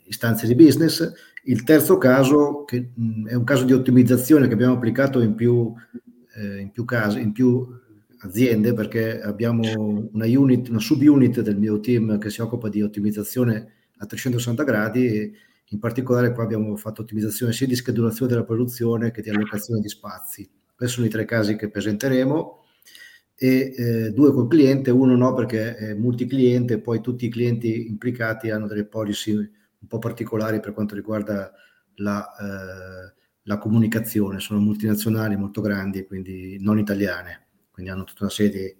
istanze 0.06 0.46
di 0.46 0.54
business. 0.54 1.12
Il 1.44 1.64
terzo 1.64 1.98
caso, 1.98 2.64
che 2.64 2.92
mh, 2.94 3.28
è 3.28 3.34
un 3.34 3.44
caso 3.44 3.64
di 3.64 3.74
ottimizzazione 3.74 4.48
che 4.48 4.54
abbiamo 4.54 4.72
applicato 4.72 5.20
in 5.20 5.34
più, 5.34 5.70
eh, 6.34 6.60
in 6.60 6.70
più 6.70 6.86
casi, 6.86 7.20
in 7.20 7.32
più 7.32 7.68
aziende, 8.20 8.72
perché 8.72 9.20
abbiamo 9.20 10.08
una 10.12 10.24
unit, 10.24 10.70
una 10.70 10.78
subunit 10.78 11.42
del 11.42 11.58
mio 11.58 11.78
team 11.80 12.18
che 12.18 12.30
si 12.30 12.40
occupa 12.40 12.70
di 12.70 12.80
ottimizzazione 12.80 13.72
a 13.98 14.06
360 14.06 14.64
gradi 14.64 15.06
e 15.06 15.32
in 15.66 15.78
particolare 15.78 16.32
qua 16.32 16.42
abbiamo 16.44 16.74
fatto 16.76 17.02
ottimizzazione 17.02 17.52
sia 17.52 17.66
di 17.66 17.76
schedulazione 17.76 18.32
della 18.32 18.44
produzione 18.44 19.10
che 19.10 19.20
di 19.20 19.28
allocazione 19.28 19.80
di 19.80 19.88
spazi. 19.90 20.50
Questi 20.80 20.96
sono 20.96 21.08
i 21.08 21.10
tre 21.10 21.26
casi 21.26 21.56
che 21.56 21.68
presenteremo. 21.68 22.64
e 23.34 23.74
eh, 23.76 24.10
due 24.12 24.32
col 24.32 24.48
cliente, 24.48 24.90
uno 24.90 25.14
no 25.14 25.34
perché 25.34 25.76
è 25.76 25.94
multicliente, 25.94 26.80
poi 26.80 27.02
tutti 27.02 27.26
i 27.26 27.28
clienti 27.28 27.86
implicati 27.86 28.48
hanno 28.50 28.66
delle 28.66 28.86
policy 28.86 29.32
un 29.34 29.88
po' 29.88 29.98
particolari 29.98 30.58
per 30.60 30.72
quanto 30.72 30.94
riguarda 30.94 31.52
la, 31.96 32.26
eh, 32.38 33.14
la 33.42 33.58
comunicazione, 33.58 34.40
sono 34.40 34.60
multinazionali 34.60 35.36
molto 35.36 35.60
grandi, 35.60 36.06
quindi 36.06 36.56
non 36.60 36.78
italiane, 36.78 37.48
quindi 37.70 37.90
hanno 37.90 38.04
tutta 38.04 38.24
una 38.24 38.32
serie 38.32 38.50
di 38.50 38.76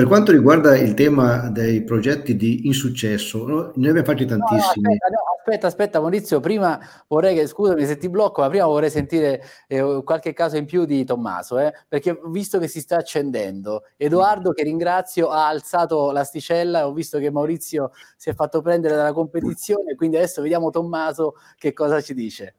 per 0.00 0.08
quanto 0.08 0.32
riguarda 0.32 0.78
il 0.78 0.94
tema 0.94 1.50
dei 1.50 1.84
progetti 1.84 2.34
di 2.34 2.66
insuccesso, 2.66 3.46
no? 3.46 3.72
ne 3.74 3.90
abbiamo 3.90 4.06
fatti 4.06 4.24
tantissimi. 4.24 4.82
No, 4.82 4.92
aspetta, 4.92 5.08
no, 5.08 5.18
aspetta, 5.38 5.66
aspetta, 5.66 6.00
Maurizio, 6.00 6.40
prima 6.40 6.80
vorrei 7.06 7.34
che, 7.34 7.46
scusami 7.46 7.84
se 7.84 7.98
ti 7.98 8.08
blocco, 8.08 8.40
ma 8.40 8.48
prima 8.48 8.64
vorrei 8.64 8.88
sentire 8.88 9.42
eh, 9.68 10.00
qualche 10.02 10.32
caso 10.32 10.56
in 10.56 10.64
più 10.64 10.86
di 10.86 11.04
Tommaso, 11.04 11.58
eh, 11.58 11.74
perché 11.86 12.18
visto 12.28 12.58
che 12.58 12.66
si 12.66 12.80
sta 12.80 12.96
accendendo, 12.96 13.82
Edoardo, 13.98 14.52
che 14.52 14.62
ringrazio, 14.62 15.28
ha 15.28 15.48
alzato 15.48 16.12
l'asticella, 16.12 16.86
ho 16.86 16.94
visto 16.94 17.18
che 17.18 17.30
Maurizio 17.30 17.90
si 18.16 18.30
è 18.30 18.34
fatto 18.34 18.62
prendere 18.62 18.94
dalla 18.94 19.12
competizione, 19.12 19.96
quindi 19.96 20.16
adesso 20.16 20.40
vediamo 20.40 20.70
Tommaso 20.70 21.34
che 21.58 21.74
cosa 21.74 22.00
ci 22.00 22.14
dice. 22.14 22.54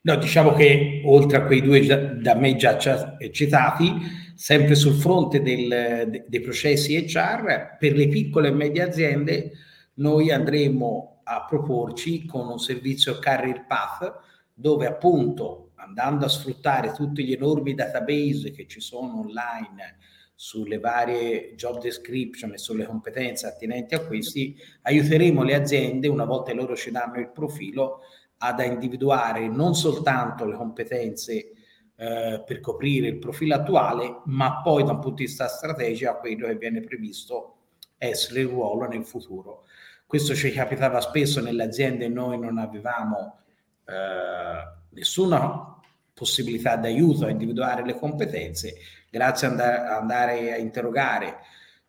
No, 0.00 0.16
diciamo 0.16 0.54
che 0.54 1.02
oltre 1.04 1.36
a 1.36 1.44
quei 1.44 1.60
due 1.60 1.84
da 2.22 2.34
me 2.34 2.56
già 2.56 2.78
citati, 2.78 3.92
sempre 4.38 4.76
sul 4.76 4.94
fronte 4.94 5.42
del, 5.42 6.22
dei 6.28 6.40
processi 6.40 6.96
HR, 6.96 7.76
per 7.76 7.96
le 7.96 8.06
piccole 8.06 8.48
e 8.48 8.52
medie 8.52 8.82
aziende 8.82 9.50
noi 9.94 10.30
andremo 10.30 11.22
a 11.24 11.44
proporci 11.44 12.24
con 12.24 12.46
un 12.46 12.60
servizio 12.60 13.18
Career 13.18 13.66
Path 13.66 14.20
dove 14.54 14.86
appunto 14.86 15.72
andando 15.74 16.24
a 16.24 16.28
sfruttare 16.28 16.92
tutti 16.92 17.24
gli 17.24 17.32
enormi 17.32 17.74
database 17.74 18.52
che 18.52 18.68
ci 18.68 18.80
sono 18.80 19.18
online 19.18 19.96
sulle 20.36 20.78
varie 20.78 21.56
job 21.56 21.80
description 21.80 22.52
e 22.52 22.58
sulle 22.58 22.84
competenze 22.86 23.48
attinenti 23.48 23.96
a 23.96 24.06
questi, 24.06 24.56
aiuteremo 24.82 25.42
le 25.42 25.56
aziende, 25.56 26.06
una 26.06 26.24
volta 26.24 26.54
loro 26.54 26.76
ci 26.76 26.92
danno 26.92 27.18
il 27.18 27.32
profilo, 27.32 28.02
ad 28.38 28.60
individuare 28.60 29.48
non 29.48 29.74
soltanto 29.74 30.44
le 30.44 30.54
competenze 30.54 31.54
eh, 32.00 32.44
per 32.46 32.60
coprire 32.60 33.08
il 33.08 33.18
profilo 33.18 33.56
attuale, 33.56 34.20
ma 34.26 34.60
poi 34.62 34.84
da 34.84 34.92
un 34.92 35.00
punto 35.00 35.16
di 35.16 35.24
vista 35.24 35.48
strategico 35.48 36.18
quello 36.18 36.46
che 36.46 36.54
viene 36.54 36.80
previsto 36.80 37.56
essere 37.98 38.40
il 38.40 38.46
ruolo 38.46 38.86
nel 38.86 39.04
futuro. 39.04 39.64
Questo 40.06 40.34
ci 40.36 40.52
capitava 40.52 41.00
spesso 41.00 41.40
nelle 41.40 41.64
aziende, 41.64 42.06
noi 42.06 42.38
non 42.38 42.58
avevamo 42.58 43.40
eh, 43.84 44.76
nessuna 44.90 45.76
possibilità 46.14 46.76
d'aiuto 46.76 47.26
a 47.26 47.30
individuare 47.30 47.84
le 47.84 47.94
competenze, 47.94 48.74
grazie 49.10 49.48
ad 49.48 49.58
andare 49.58 50.52
a 50.52 50.56
interrogare 50.56 51.38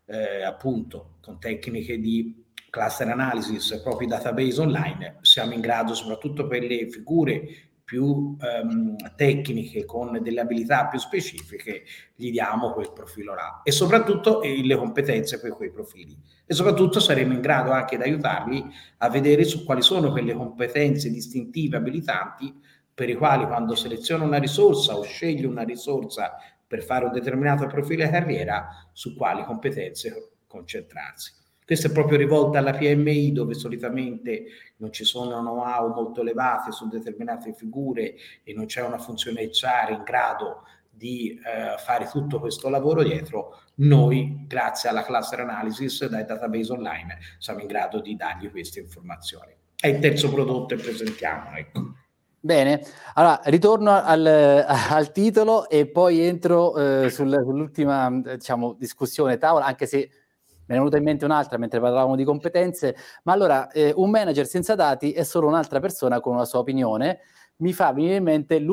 eh, 0.05 0.41
appunto 0.41 1.17
con 1.21 1.39
tecniche 1.39 1.99
di 1.99 2.45
cluster 2.71 3.07
analysis, 3.07 3.79
propri 3.83 4.07
database 4.07 4.59
online, 4.59 5.17
siamo 5.21 5.53
in 5.53 5.61
grado 5.61 5.93
soprattutto 5.93 6.47
per 6.47 6.63
le 6.63 6.89
figure 6.89 7.68
più 7.89 8.37
um, 8.39 8.95
tecniche 9.15 9.83
con 9.83 10.19
delle 10.21 10.41
abilità 10.41 10.85
più 10.85 10.99
specifiche 10.99 11.81
gli 12.13 12.29
diamo 12.29 12.71
quel 12.71 12.91
profilo 12.93 13.33
là 13.33 13.61
e 13.63 13.71
soprattutto 13.71 14.43
eh, 14.43 14.63
le 14.63 14.75
competenze 14.75 15.39
per 15.39 15.55
quei 15.55 15.71
profili 15.71 16.15
e 16.45 16.53
soprattutto 16.53 16.99
saremo 16.99 17.33
in 17.33 17.41
grado 17.41 17.71
anche 17.71 17.97
di 17.97 18.03
aiutarli 18.03 18.63
a 18.97 19.09
vedere 19.09 19.43
su 19.43 19.65
quali 19.65 19.81
sono 19.81 20.11
quelle 20.11 20.35
competenze 20.35 21.09
distintive 21.09 21.77
abilitanti 21.77 22.53
per 22.93 23.09
i 23.09 23.15
quali 23.15 23.47
quando 23.47 23.73
seleziona 23.73 24.23
una 24.23 24.37
risorsa 24.37 24.95
o 24.95 25.01
sceglie 25.01 25.47
una 25.47 25.63
risorsa 25.63 26.35
per 26.67 26.83
fare 26.83 27.05
un 27.05 27.11
determinato 27.11 27.65
profilo 27.65 28.05
di 28.05 28.11
carriera 28.11 28.67
su 28.93 29.15
quali 29.15 29.43
competenze 29.45 30.33
concentrarsi. 30.45 31.38
Questa 31.69 31.89
è 31.89 31.91
proprio 31.91 32.17
rivolta 32.17 32.57
alla 32.57 32.73
PMI 32.73 33.31
dove 33.31 33.53
solitamente 33.53 34.45
non 34.77 34.91
ci 34.91 35.03
sono 35.03 35.37
know-how 35.37 35.93
molto 35.93 36.21
elevati 36.21 36.71
su 36.71 36.87
determinate 36.87 37.53
figure 37.53 38.15
e 38.43 38.53
non 38.55 38.65
c'è 38.65 38.81
una 38.81 38.97
funzione 38.97 39.51
HR 39.51 39.91
in 39.91 40.01
grado 40.03 40.63
di 40.89 41.29
eh, 41.33 41.77
fare 41.77 42.07
tutto 42.07 42.39
questo 42.39 42.69
lavoro 42.69 43.03
dietro, 43.03 43.59
noi, 43.75 44.45
grazie 44.47 44.89
alla 44.89 45.03
cluster 45.03 45.41
analysis 45.41 46.07
dai 46.07 46.25
database 46.25 46.71
online, 46.71 47.19
siamo 47.37 47.59
in 47.59 47.67
grado 47.67 48.01
di 48.01 48.15
dargli 48.15 48.49
queste 48.49 48.79
informazioni. 48.79 49.53
È 49.75 49.85
il 49.85 49.99
terzo 49.99 50.31
prodotto 50.31 50.75
che 50.75 50.81
presentiamo. 50.81 51.55
Ecco. 51.55 51.93
Bene, 52.39 52.81
allora 53.13 53.41
ritorno 53.43 53.91
al, 53.91 54.25
al, 54.65 55.11
titolo 55.11 55.69
e 55.69 55.85
poi 55.85 56.21
entro 56.21 56.75
eh, 56.75 57.11
sul, 57.11 57.31
sull'ultima 57.31 58.09
diciamo, 58.09 58.73
discussione 58.73 59.37
tavola, 59.37 59.65
anche 59.65 59.85
se 59.85 60.09
ne 60.69 60.75
è 60.75 60.77
venuta 60.77 60.97
in 60.97 61.03
mente 61.03 61.25
un'altra 61.25 61.57
mentre 61.57 61.79
parlavamo 61.79 62.15
di 62.15 62.23
competenze, 62.23 62.95
ma 63.23 63.33
allora 63.33 63.69
eh, 63.71 63.91
un 63.95 64.11
manager 64.11 64.45
senza 64.45 64.75
dati 64.75 65.11
è 65.11 65.23
solo 65.23 65.47
un'altra 65.47 65.79
persona 65.79 66.19
con 66.19 66.35
una 66.35 66.45
sua 66.45 66.59
opinione. 66.59 67.19
Mi 67.57 67.73
fa 67.73 67.91
venire 67.91 68.15
in 68.15 68.23
mente 68.23 68.63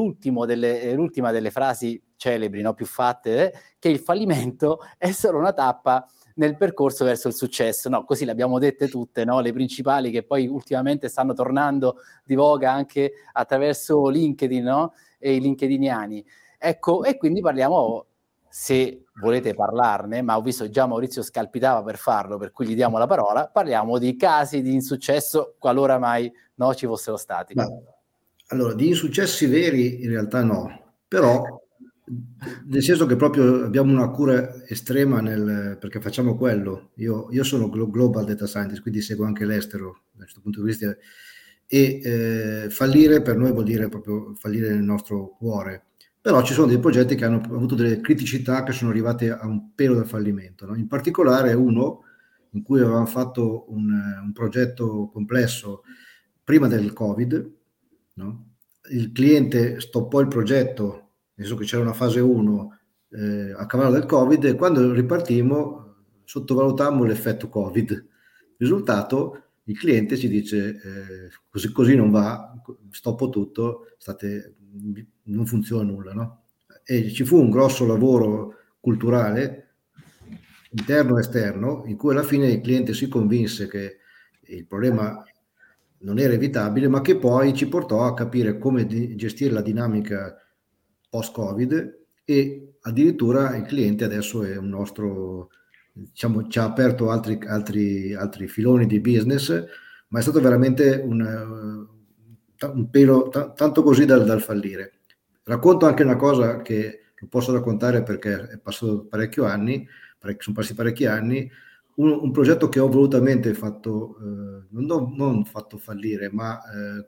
delle, 0.47 0.81
eh, 0.83 0.93
l'ultima 0.93 1.33
delle 1.33 1.51
frasi 1.51 2.01
celebri, 2.17 2.61
no, 2.61 2.75
più 2.75 2.85
fatte, 2.85 3.53
eh, 3.53 3.59
che 3.79 3.89
il 3.89 3.99
fallimento 3.99 4.81
è 4.99 5.11
solo 5.11 5.39
una 5.39 5.53
tappa 5.53 6.07
nel 6.35 6.57
percorso 6.57 7.05
verso 7.05 7.29
il 7.29 7.35
successo. 7.35 7.89
No, 7.89 8.05
così 8.05 8.27
le 8.27 8.31
abbiamo 8.31 8.59
dette 8.59 8.89
tutte, 8.89 9.25
no? 9.25 9.41
le 9.41 9.53
principali 9.53 10.11
che 10.11 10.23
poi 10.23 10.47
ultimamente 10.47 11.09
stanno 11.09 11.33
tornando 11.33 11.97
di 12.25 12.35
voga 12.35 12.71
anche 12.71 13.13
attraverso 13.33 14.09
LinkedIn 14.09 14.63
no? 14.63 14.93
e 15.19 15.35
i 15.35 15.41
LinkedIniani. 15.41 16.25
Ecco, 16.59 17.05
e 17.05 17.17
quindi 17.17 17.41
parliamo 17.41 18.07
se 18.59 19.05
volete 19.21 19.53
parlarne, 19.53 20.23
ma 20.23 20.39
ho 20.39 20.41
visto 20.41 20.71
già 20.71 20.87
Maurizio 20.87 21.23
scalpitava 21.23 21.83
per 21.83 21.99
farlo, 21.99 22.39
per 22.39 22.53
cui 22.53 22.67
gli 22.67 22.75
diamo 22.75 22.97
la 22.97 23.07
parola, 23.07 23.51
parliamo 23.53 23.99
di 23.99 24.17
casi 24.17 24.63
di 24.63 24.73
insuccesso 24.73 25.57
qualora 25.59 25.99
mai 25.99 26.33
no, 26.55 26.75
ci 26.75 26.87
fossero 26.87 27.19
stati. 27.19 27.53
Ma, 27.53 27.69
allora, 28.47 28.73
di 28.73 28.89
insuccessi 28.89 29.45
veri 29.45 30.03
in 30.03 30.09
realtà 30.09 30.43
no, 30.43 30.95
però 31.07 31.45
nel 32.67 32.83
senso 32.83 33.05
che 33.05 33.15
proprio 33.15 33.63
abbiamo 33.63 33.93
una 33.93 34.09
cura 34.09 34.65
estrema 34.65 35.21
nel, 35.21 35.77
perché 35.79 36.01
facciamo 36.01 36.35
quello. 36.35 36.93
Io, 36.95 37.29
io 37.33 37.45
sono 37.45 37.69
global 37.69 38.25
data 38.25 38.47
scientist, 38.47 38.81
quindi 38.81 39.03
seguo 39.03 39.27
anche 39.27 39.45
l'estero 39.45 40.05
da 40.13 40.23
questo 40.23 40.41
punto 40.41 40.63
di 40.63 40.67
vista 40.67 40.97
e 41.67 42.01
eh, 42.03 42.71
fallire 42.71 43.21
per 43.21 43.37
noi 43.37 43.53
vuol 43.53 43.65
dire 43.65 43.91
proprio 43.91 44.33
fallire 44.35 44.71
nel 44.71 44.83
nostro 44.83 45.35
cuore 45.37 45.89
però 46.27 46.43
ci 46.43 46.55
sono 46.55 46.67
dei 46.67 46.81
progetti 46.81 47.15
che 47.15 47.25
hanno 47.25 47.37
avuto 47.37 47.77
delle 47.77 48.01
criticità 48.01 48.65
che 48.65 48.73
sono 48.73 48.91
arrivate 48.91 49.31
a 49.31 49.47
un 49.47 49.73
pelo 49.77 49.95
del 49.95 50.09
fallimento. 50.09 50.67
No? 50.67 50.75
In 50.75 50.89
particolare 50.89 51.53
uno 51.53 52.03
in 52.51 52.65
cui 52.65 52.81
avevamo 52.81 53.07
fatto 53.07 53.67
un, 53.69 53.93
un 54.25 54.33
progetto 54.33 55.09
complesso 55.13 55.85
prima 56.43 56.67
del 56.67 56.93
Covid, 56.93 57.53
no? 58.15 58.47
il 58.91 59.13
cliente 59.13 59.79
stoppò 59.79 60.19
il 60.19 60.27
progetto, 60.27 61.11
nel 61.35 61.47
senso 61.47 61.55
che 61.55 61.65
c'era 61.65 61.83
una 61.83 61.93
fase 61.93 62.19
1 62.19 62.79
eh, 63.11 63.55
a 63.57 63.65
cavallo 63.67 63.93
del 63.93 64.07
Covid 64.07 64.47
e 64.47 64.57
quando 64.57 64.93
ripartimmo 64.93 65.95
sottovalutammo 66.25 67.05
l'effetto 67.05 67.49
Covid. 67.49 68.05
Risultato, 68.57 69.43
il 69.63 69.79
cliente 69.79 70.17
ci 70.17 70.27
dice 70.27 70.71
eh, 70.71 71.31
così, 71.49 71.71
così 71.71 71.95
non 71.95 72.11
va, 72.11 72.53
stoppo 72.91 73.29
tutto, 73.29 73.93
state 73.97 74.57
non 75.25 75.47
funziona 75.47 75.85
nulla, 75.85 76.13
no? 76.13 76.43
E 76.85 77.11
ci 77.11 77.25
fu 77.25 77.39
un 77.39 77.51
grosso 77.51 77.87
lavoro 77.87 78.55
culturale, 78.81 79.75
interno 80.71 81.17
e 81.17 81.21
esterno, 81.21 81.85
in 81.87 81.97
cui 81.97 82.13
alla 82.13 82.23
fine 82.23 82.49
il 82.51 82.61
cliente 82.61 82.95
si 82.95 83.09
convinse 83.09 83.67
che 83.69 83.99
il 84.49 84.67
problema 84.67 85.25
non 85.99 86.19
era 86.19 86.33
evitabile, 86.35 86.89
ma 86.89 87.01
che 87.01 87.17
poi 87.17 87.55
ci 87.55 87.69
portò 87.69 88.05
a 88.05 88.15
capire 88.15 88.59
come 88.59 88.87
gestire 89.17 89.53
la 89.53 89.63
dinamica 89.63 90.37
post-Covid 91.09 91.99
e 92.25 92.77
addirittura 92.81 93.57
il 93.57 93.65
cliente 93.65 94.05
adesso 94.05 94.45
è 94.45 94.57
un 94.57 94.69
nostro, 94.69 95.51
diciamo, 95.93 96.47
ci 96.49 96.59
ha 96.59 96.65
aperto 96.65 97.11
altri, 97.11 97.39
altri, 97.47 98.15
altri 98.15 98.47
filoni 98.47 98.87
di 98.87 99.01
business, 99.01 99.65
ma 100.09 100.19
è 100.19 100.23
stato 100.23 100.41
veramente 100.41 101.03
un, 101.05 101.89
un 102.73 102.91
pelo 102.91 103.29
t- 103.29 103.53
tanto 103.55 103.83
così 103.83 104.05
dal, 104.05 104.25
dal, 104.25 104.41
fallire. 104.41 105.01
Racconto 105.43 105.87
anche 105.87 106.03
una 106.03 106.17
cosa 106.17 106.63
che 106.63 107.01
lo 107.15 107.27
posso 107.29 107.53
raccontare 107.53 108.03
perché 108.03 108.49
è 108.49 108.59
passato 108.59 109.05
parecchio 109.05 109.45
anni, 109.45 109.87
parec- 110.19 110.43
sono 110.43 110.57
passati 110.57 110.75
parecchi 110.75 111.07
anni, 111.07 111.51
un, 111.97 112.11
un, 112.11 112.31
progetto 112.31 112.69
che 112.69 112.81
ho 112.81 112.89
volutamente 112.89 113.55
fatto, 113.55 114.17
eh, 114.19 114.67
non, 114.71 115.15
non, 115.15 115.45
fatto 115.45 115.79
fallire, 115.79 116.31
ma 116.31 116.61
eh, 116.71 117.07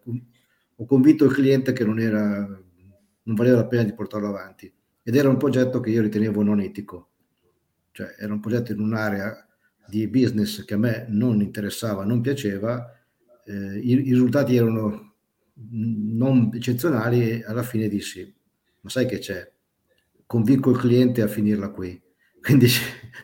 ho 0.76 0.86
convinto 0.86 1.24
il 1.24 1.32
cliente 1.32 1.72
che 1.72 1.84
non, 1.84 1.98
era, 1.98 2.38
non 2.38 3.34
valeva 3.34 3.56
la 3.56 3.66
pena 3.66 3.82
di 3.82 3.94
portarlo 3.94 4.28
avanti. 4.28 4.72
Ed 5.02 5.16
era 5.16 5.28
un 5.28 5.36
progetto 5.36 5.80
che 5.80 5.90
io 5.90 6.02
ritenevo 6.02 6.42
non 6.42 6.60
etico, 6.60 7.08
cioè 7.92 8.14
era 8.18 8.32
un 8.32 8.40
progetto 8.40 8.72
in 8.72 8.80
un'area 8.80 9.46
di 9.86 10.06
business 10.06 10.64
che 10.64 10.74
a 10.74 10.78
me 10.78 11.06
non 11.08 11.40
interessava, 11.40 12.04
non 12.04 12.20
piaceva, 12.20 12.94
eh, 13.44 13.78
i, 13.78 13.90
i 13.90 14.10
risultati 14.10 14.56
erano 14.56 15.07
non 15.70 16.50
eccezionali 16.52 17.30
e 17.30 17.44
alla 17.46 17.62
fine 17.62 17.88
dissi, 17.88 18.34
ma 18.80 18.90
sai 18.90 19.06
che 19.06 19.18
c'è? 19.18 19.50
Convinco 20.26 20.70
il 20.70 20.78
cliente 20.78 21.22
a 21.22 21.26
finirla 21.26 21.70
qui. 21.70 22.00
Quindi, 22.40 22.68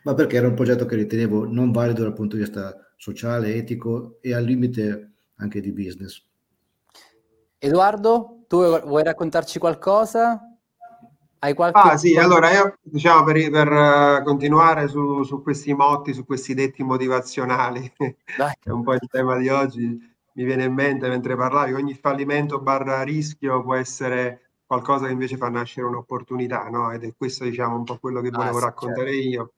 ma 0.02 0.14
perché 0.14 0.36
era 0.36 0.48
un 0.48 0.54
progetto 0.54 0.86
che 0.86 0.96
ritenevo 0.96 1.46
non 1.46 1.70
valido 1.70 2.02
dal 2.02 2.12
punto 2.12 2.36
di 2.36 2.42
vista 2.42 2.76
sociale, 2.96 3.54
etico 3.54 4.18
e 4.20 4.34
al 4.34 4.44
limite 4.44 5.12
anche 5.36 5.60
di 5.60 5.72
business. 5.72 6.22
Edoardo, 7.58 8.44
tu 8.48 8.58
vuoi 8.80 9.02
raccontarci 9.02 9.58
qualcosa? 9.58 10.40
Hai 11.38 11.54
qualche... 11.54 11.78
Ah 11.78 11.96
sì, 11.96 12.16
allora 12.16 12.50
io 12.50 12.78
diciamo 12.82 13.22
per, 13.24 13.50
per 13.50 13.70
uh, 13.70 14.24
continuare 14.24 14.88
su, 14.88 15.22
su, 15.24 15.42
questi 15.42 15.74
motti, 15.74 16.14
su 16.14 16.24
questi 16.24 16.54
detti 16.54 16.82
motivazionali, 16.82 17.92
Dai. 18.36 18.54
che 18.58 18.70
è 18.70 18.72
un 18.72 18.82
po' 18.82 18.94
il 18.94 19.06
tema 19.10 19.36
di 19.36 19.48
oggi, 19.48 19.98
mi 20.36 20.44
viene 20.44 20.64
in 20.64 20.72
mente 20.72 21.08
mentre 21.08 21.36
parlavi, 21.36 21.72
ogni 21.72 21.94
fallimento 21.94 22.60
barra 22.60 23.02
rischio 23.02 23.62
può 23.62 23.74
essere 23.74 24.40
qualcosa 24.66 25.06
che 25.06 25.12
invece 25.12 25.36
fa 25.36 25.48
nascere 25.48 25.86
un'opportunità, 25.86 26.68
no? 26.68 26.90
Ed 26.90 27.04
è 27.04 27.14
questo 27.16 27.44
diciamo 27.44 27.76
un 27.76 27.84
po' 27.84 27.98
quello 27.98 28.20
che 28.20 28.28
ah, 28.28 28.36
volevo 28.36 28.56
ah, 28.56 28.60
sì, 28.60 28.64
raccontare 28.64 29.12
certo. 29.12 29.28
io. 29.28 29.52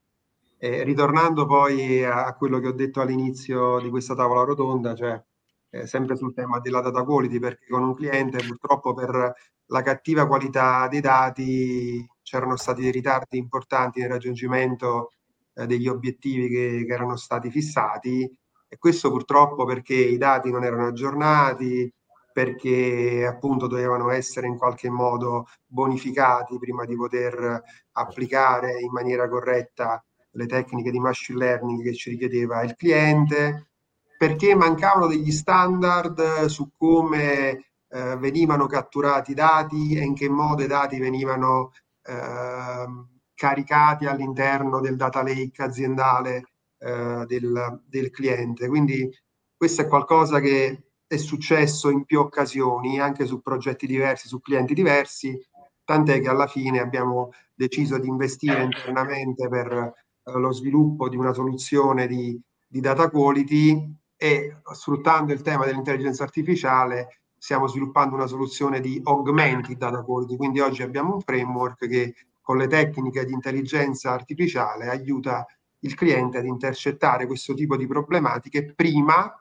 E 0.58 0.82
ritornando 0.84 1.46
poi 1.46 2.04
a, 2.04 2.26
a 2.26 2.34
quello 2.34 2.58
che 2.58 2.68
ho 2.68 2.72
detto 2.72 3.00
all'inizio 3.00 3.78
di 3.80 3.88
questa 3.88 4.14
tavola 4.14 4.42
rotonda, 4.42 4.94
cioè 4.94 5.22
eh, 5.70 5.86
sempre 5.86 6.16
sul 6.16 6.34
tema 6.34 6.60
della 6.60 6.80
data 6.80 7.02
quality, 7.04 7.38
perché 7.38 7.66
con 7.68 7.82
un 7.82 7.94
cliente 7.94 8.38
purtroppo 8.46 8.94
per 8.94 9.34
la 9.66 9.82
cattiva 9.82 10.26
qualità 10.26 10.86
dei 10.88 11.00
dati 11.00 12.06
c'erano 12.22 12.56
stati 12.56 12.82
dei 12.82 12.92
ritardi 12.92 13.38
importanti 13.38 14.00
nel 14.00 14.10
raggiungimento 14.10 15.12
eh, 15.54 15.66
degli 15.66 15.88
obiettivi 15.88 16.48
che, 16.48 16.84
che, 16.86 16.92
erano 16.92 17.16
stati 17.16 17.50
fissati 17.50 18.30
e 18.76 18.78
questo 18.78 19.10
purtroppo 19.10 19.64
perché 19.64 19.94
i 19.94 20.18
dati 20.18 20.50
non 20.50 20.62
erano 20.62 20.86
aggiornati, 20.86 21.90
perché 22.32 23.26
appunto 23.26 23.66
dovevano 23.66 24.10
essere 24.10 24.46
in 24.46 24.58
qualche 24.58 24.90
modo 24.90 25.46
bonificati 25.66 26.58
prima 26.58 26.84
di 26.84 26.94
poter 26.94 27.62
applicare 27.92 28.78
in 28.78 28.92
maniera 28.92 29.26
corretta 29.28 30.04
le 30.32 30.46
tecniche 30.46 30.90
di 30.90 30.98
machine 30.98 31.38
learning 31.38 31.82
che 31.82 31.94
ci 31.94 32.10
richiedeva 32.10 32.62
il 32.62 32.76
cliente. 32.76 33.70
Perché 34.18 34.54
mancavano 34.54 35.06
degli 35.06 35.30
standard 35.30 36.44
su 36.46 36.70
come 36.76 37.50
eh, 37.88 38.16
venivano 38.18 38.66
catturati 38.66 39.30
i 39.32 39.34
dati 39.34 39.94
e 39.94 40.02
in 40.02 40.14
che 40.14 40.28
modo 40.28 40.62
i 40.62 40.66
dati 40.66 40.98
venivano 40.98 41.72
eh, 42.02 42.86
caricati 43.34 44.06
all'interno 44.06 44.80
del 44.80 44.96
data 44.96 45.22
lake 45.22 45.62
aziendale 45.62 46.44
eh, 46.86 47.24
del, 47.26 47.82
del 47.84 48.10
cliente. 48.10 48.68
Quindi 48.68 49.10
questo 49.56 49.82
è 49.82 49.88
qualcosa 49.88 50.38
che 50.38 50.90
è 51.06 51.16
successo 51.16 51.90
in 51.90 52.04
più 52.04 52.20
occasioni, 52.20 53.00
anche 53.00 53.26
su 53.26 53.40
progetti 53.40 53.86
diversi, 53.86 54.28
su 54.28 54.40
clienti 54.40 54.74
diversi, 54.74 55.36
tant'è 55.84 56.20
che 56.20 56.28
alla 56.28 56.46
fine 56.46 56.78
abbiamo 56.80 57.30
deciso 57.54 57.98
di 57.98 58.08
investire 58.08 58.62
internamente 58.62 59.48
per 59.48 59.72
eh, 59.72 59.92
lo 60.38 60.52
sviluppo 60.52 61.08
di 61.08 61.16
una 61.16 61.32
soluzione 61.32 62.06
di, 62.06 62.40
di 62.66 62.80
data 62.80 63.10
quality 63.10 63.94
e 64.16 64.60
sfruttando 64.72 65.32
il 65.32 65.42
tema 65.42 65.64
dell'intelligenza 65.64 66.22
artificiale 66.22 67.20
stiamo 67.36 67.66
sviluppando 67.68 68.14
una 68.14 68.26
soluzione 68.26 68.80
di 68.80 69.00
augmented 69.04 69.76
data 69.76 70.02
quality, 70.02 70.36
quindi 70.36 70.60
oggi 70.60 70.82
abbiamo 70.82 71.14
un 71.14 71.20
framework 71.20 71.86
che 71.86 72.14
con 72.40 72.56
le 72.56 72.66
tecniche 72.66 73.24
di 73.24 73.32
intelligenza 73.32 74.12
artificiale 74.12 74.88
aiuta 74.88 75.44
il 75.80 75.94
cliente 75.94 76.38
ad 76.38 76.46
intercettare 76.46 77.26
questo 77.26 77.54
tipo 77.54 77.76
di 77.76 77.86
problematiche 77.86 78.72
prima 78.74 79.32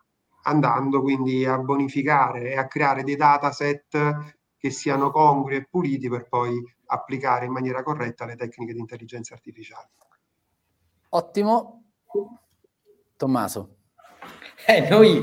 andando 0.43 1.01
quindi 1.01 1.45
a 1.45 1.57
bonificare 1.57 2.51
e 2.51 2.57
a 2.57 2.67
creare 2.67 3.03
dei 3.03 3.15
dataset 3.15 4.35
che 4.57 4.69
siano 4.69 5.11
congrui 5.11 5.57
e 5.57 5.67
puliti 5.69 6.09
per 6.09 6.27
poi 6.27 6.53
applicare 6.87 7.45
in 7.45 7.51
maniera 7.51 7.83
corretta 7.83 8.25
le 8.25 8.35
tecniche 8.35 8.73
di 8.73 8.79
intelligenza 8.79 9.33
artificiale. 9.33 9.89
Ottimo. 11.09 11.83
Tommaso. 13.17 13.77
Eh, 14.67 14.87
noi 14.89 15.21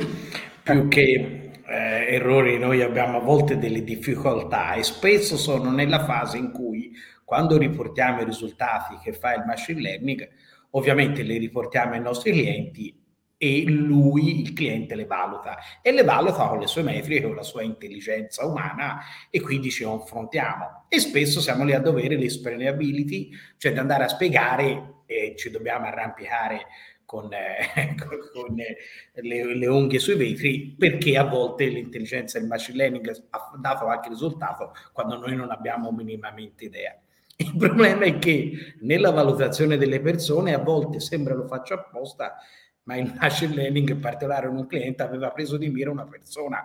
più 0.62 0.88
che 0.88 1.52
eh, 1.64 2.14
errori, 2.14 2.58
noi 2.58 2.82
abbiamo 2.82 3.18
a 3.18 3.20
volte 3.20 3.58
delle 3.58 3.82
difficoltà 3.82 4.74
e 4.74 4.82
spesso 4.82 5.36
sono 5.36 5.70
nella 5.70 6.04
fase 6.04 6.38
in 6.38 6.52
cui 6.52 6.92
quando 7.24 7.56
riportiamo 7.56 8.20
i 8.20 8.24
risultati 8.24 8.98
che 9.02 9.12
fa 9.12 9.34
il 9.34 9.44
machine 9.44 9.80
learning, 9.80 10.28
ovviamente 10.72 11.22
li 11.22 11.38
riportiamo 11.38 11.94
ai 11.94 12.00
nostri 12.00 12.32
clienti 12.32 13.00
e 13.42 13.64
lui, 13.64 14.40
il 14.40 14.52
cliente, 14.52 14.94
le 14.94 15.04
valuta 15.04 15.58
e 15.82 15.90
le 15.90 16.04
valuta 16.04 16.46
con 16.46 16.60
le 16.60 16.68
sue 16.68 16.82
metriche, 16.82 17.22
con 17.22 17.34
la 17.34 17.42
sua 17.42 17.62
intelligenza 17.62 18.46
umana 18.46 19.00
e 19.30 19.40
quindi 19.40 19.68
ci 19.68 19.82
confrontiamo. 19.82 20.86
E 20.88 21.00
spesso 21.00 21.40
siamo 21.40 21.64
lì 21.64 21.72
a 21.72 21.80
dovere 21.80 22.16
l'explainability, 22.16 23.30
cioè 23.56 23.72
di 23.72 23.80
andare 23.80 24.04
a 24.04 24.08
spiegare 24.08 25.02
e 25.06 25.34
ci 25.36 25.50
dobbiamo 25.50 25.86
arrampicare 25.86 26.66
con, 27.04 27.30
eh, 27.32 27.96
con 28.32 28.54
le, 28.54 29.56
le, 29.56 29.66
unghie 29.66 29.98
sui 29.98 30.14
vetri, 30.14 30.76
perché 30.78 31.18
a 31.18 31.24
volte 31.24 31.66
l'intelligenza 31.66 32.38
e 32.38 32.42
il 32.42 32.46
machine 32.46 32.76
learning 32.76 33.24
ha 33.30 33.50
dato 33.58 33.86
qualche 33.86 34.08
risultato 34.08 34.72
quando 34.92 35.16
noi 35.18 35.34
non 35.34 35.50
abbiamo 35.50 35.90
minimamente 35.90 36.66
idea. 36.66 36.96
Il 37.42 37.56
problema 37.56 38.04
è 38.04 38.18
che 38.18 38.76
nella 38.82 39.10
valutazione 39.10 39.76
delle 39.76 40.00
persone 40.00 40.54
a 40.54 40.58
volte 40.58 41.00
sembra 41.00 41.34
lo 41.34 41.48
faccio 41.48 41.74
apposta, 41.74 42.36
ma 42.84 42.96
il 42.96 43.12
machine 43.18 43.54
learning, 43.54 43.90
in 43.90 44.00
particolare 44.00 44.46
un 44.46 44.64
cliente, 44.66 45.02
aveva 45.02 45.30
preso 45.30 45.56
di 45.56 45.68
mira 45.68 45.90
una 45.90 46.06
persona 46.06 46.62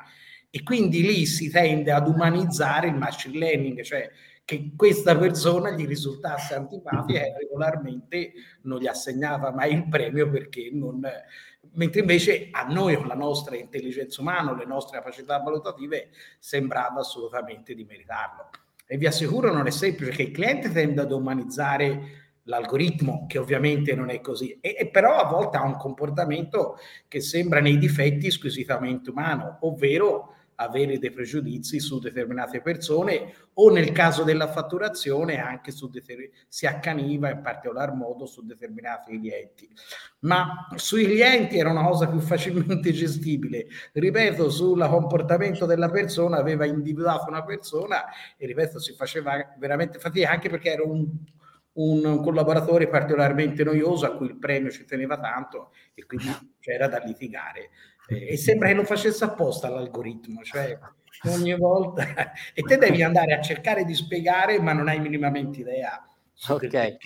e 0.50 0.62
quindi 0.64 1.02
lì 1.02 1.26
si 1.26 1.50
tende 1.50 1.92
ad 1.92 2.08
umanizzare 2.08 2.88
il 2.88 2.96
machine 2.96 3.38
learning, 3.38 3.82
cioè 3.82 4.10
che 4.46 4.72
questa 4.76 5.18
persona 5.18 5.72
gli 5.72 5.86
risultasse 5.86 6.54
antipatica 6.54 7.20
e 7.20 7.34
regolarmente 7.38 8.32
non 8.62 8.80
gli 8.80 8.88
assegnava 8.88 9.52
mai 9.52 9.74
il 9.74 9.90
premio 9.90 10.30
perché 10.30 10.70
non... 10.72 11.02
Mentre 11.74 12.00
invece 12.00 12.50
a 12.52 12.64
noi 12.64 12.96
con 12.96 13.08
la 13.08 13.14
nostra 13.14 13.56
intelligenza 13.56 14.22
umana, 14.22 14.56
le 14.56 14.66
nostre 14.66 15.00
capacità 15.00 15.38
valutative, 15.40 16.10
sembrava 16.40 17.02
assolutamente 17.02 17.76
di 17.76 17.84
meritarlo. 17.84 18.50
E 18.88 18.98
vi 18.98 19.06
assicuro 19.06 19.52
non 19.52 19.68
è 19.68 19.72
semplice 19.72 20.12
che 20.12 20.24
il 20.24 20.32
cliente 20.32 20.72
tende 20.72 21.02
ad 21.02 21.12
umanizzare 21.12 22.26
l'algoritmo, 22.44 23.26
che 23.28 23.38
ovviamente 23.38 23.94
non 23.94 24.10
è 24.10 24.22
così, 24.22 24.58
e, 24.62 24.76
e, 24.80 24.88
però 24.88 25.18
a 25.18 25.30
volte 25.30 25.58
ha 25.58 25.64
un 25.64 25.76
comportamento 25.76 26.78
che 27.10 27.20
sembra 27.20 27.60
nei 27.60 27.78
difetti 27.78 28.32
squisitamente 28.32 29.10
umano, 29.10 29.58
ovvero 29.62 30.36
avere 30.60 30.98
dei 30.98 31.12
pregiudizi 31.12 31.80
su 31.80 32.00
determinate 32.00 32.62
persone 32.62 33.34
o 33.54 33.70
nel 33.70 33.92
caso 33.92 34.24
della 34.24 34.48
fatturazione 34.48 35.40
anche 35.40 35.72
su 35.72 35.90
deter- 35.90 36.30
si 36.48 36.66
accaniva 36.66 37.30
in 37.30 37.42
particolar 37.42 37.94
modo 37.94 38.26
su 38.26 38.44
determinati 38.46 39.18
clienti. 39.20 39.70
Ma 40.20 40.68
sui 40.76 41.06
clienti 41.06 41.58
era 41.58 41.70
una 41.70 41.84
cosa 41.84 42.08
più 42.08 42.20
facilmente 42.20 42.92
gestibile. 42.92 43.68
Ripeto, 43.94 44.50
sul 44.50 44.86
comportamento 44.90 45.66
della 45.66 45.90
persona 45.90 46.38
aveva 46.38 46.66
individuato 46.66 47.28
una 47.28 47.44
persona 47.44 48.06
e 48.36 48.46
ripeto, 48.48 48.80
si 48.80 48.94
faceva 48.94 49.56
veramente 49.58 50.00
fatica 50.00 50.30
anche 50.30 50.50
perché 50.50 50.72
era 50.72 50.84
un 50.84 51.06
un 51.78 52.22
collaboratore 52.24 52.88
particolarmente 52.88 53.64
noioso 53.64 54.08
a 54.08 54.16
cui 54.16 54.26
il 54.26 54.38
premio 54.38 54.72
ci 54.72 54.84
teneva 54.86 55.20
tanto 55.20 55.72
e 55.94 56.06
quindi 56.06 56.26
c'era 56.60 56.88
da 56.88 56.98
litigare 56.98 57.70
e 58.08 58.38
sembra 58.38 58.70
che 58.70 58.74
lo 58.74 58.84
facesse 58.84 59.24
apposta 59.24 59.70
l'algoritmo, 59.70 60.42
cioè 60.44 60.78
ogni 61.30 61.56
volta 61.56 62.32
e 62.54 62.62
te 62.62 62.78
devi 62.78 63.04
andare 63.04 63.34
a 63.34 63.42
cercare 63.42 63.84
di 63.84 63.94
spiegare 63.94 64.60
ma 64.60 64.74
non 64.74 64.88
hai 64.88 65.00
minimamente 65.00 65.60
idea. 65.60 66.02
Ok. 66.50 66.98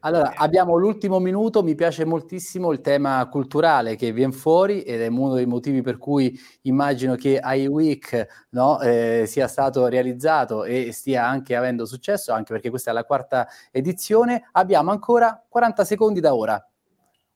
Allora, 0.00 0.34
abbiamo 0.36 0.76
l'ultimo 0.76 1.18
minuto, 1.18 1.62
mi 1.62 1.74
piace 1.74 2.04
moltissimo 2.04 2.70
il 2.72 2.80
tema 2.80 3.26
culturale 3.28 3.96
che 3.96 4.12
viene 4.12 4.32
fuori 4.32 4.82
ed 4.82 5.00
è 5.00 5.08
uno 5.08 5.34
dei 5.34 5.46
motivi 5.46 5.80
per 5.80 5.96
cui 5.96 6.38
immagino 6.62 7.16
che 7.16 7.40
iWeek 7.42 8.46
no, 8.50 8.80
eh, 8.80 9.24
sia 9.26 9.48
stato 9.48 9.86
realizzato 9.88 10.64
e 10.64 10.92
stia 10.92 11.26
anche 11.26 11.56
avendo 11.56 11.86
successo, 11.86 12.32
anche 12.32 12.52
perché 12.52 12.70
questa 12.70 12.90
è 12.90 12.94
la 12.94 13.04
quarta 13.04 13.48
edizione. 13.72 14.48
Abbiamo 14.52 14.90
ancora 14.90 15.42
40 15.48 15.84
secondi 15.84 16.20
da 16.20 16.34
ora. 16.34 16.64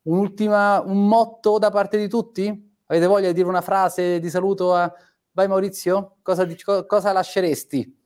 Un'ultima, 0.02 0.80
un 0.80 1.08
motto 1.08 1.58
da 1.58 1.70
parte 1.70 1.98
di 1.98 2.08
tutti? 2.08 2.71
Avete 2.92 3.06
voglia 3.06 3.28
di 3.28 3.32
dire 3.32 3.48
una 3.48 3.62
frase 3.62 4.20
di 4.20 4.28
saluto 4.28 4.74
a... 4.74 4.92
Vai 5.34 5.48
Maurizio, 5.48 6.16
cosa, 6.20 6.46
cosa 6.86 7.12
lasceresti? 7.12 8.00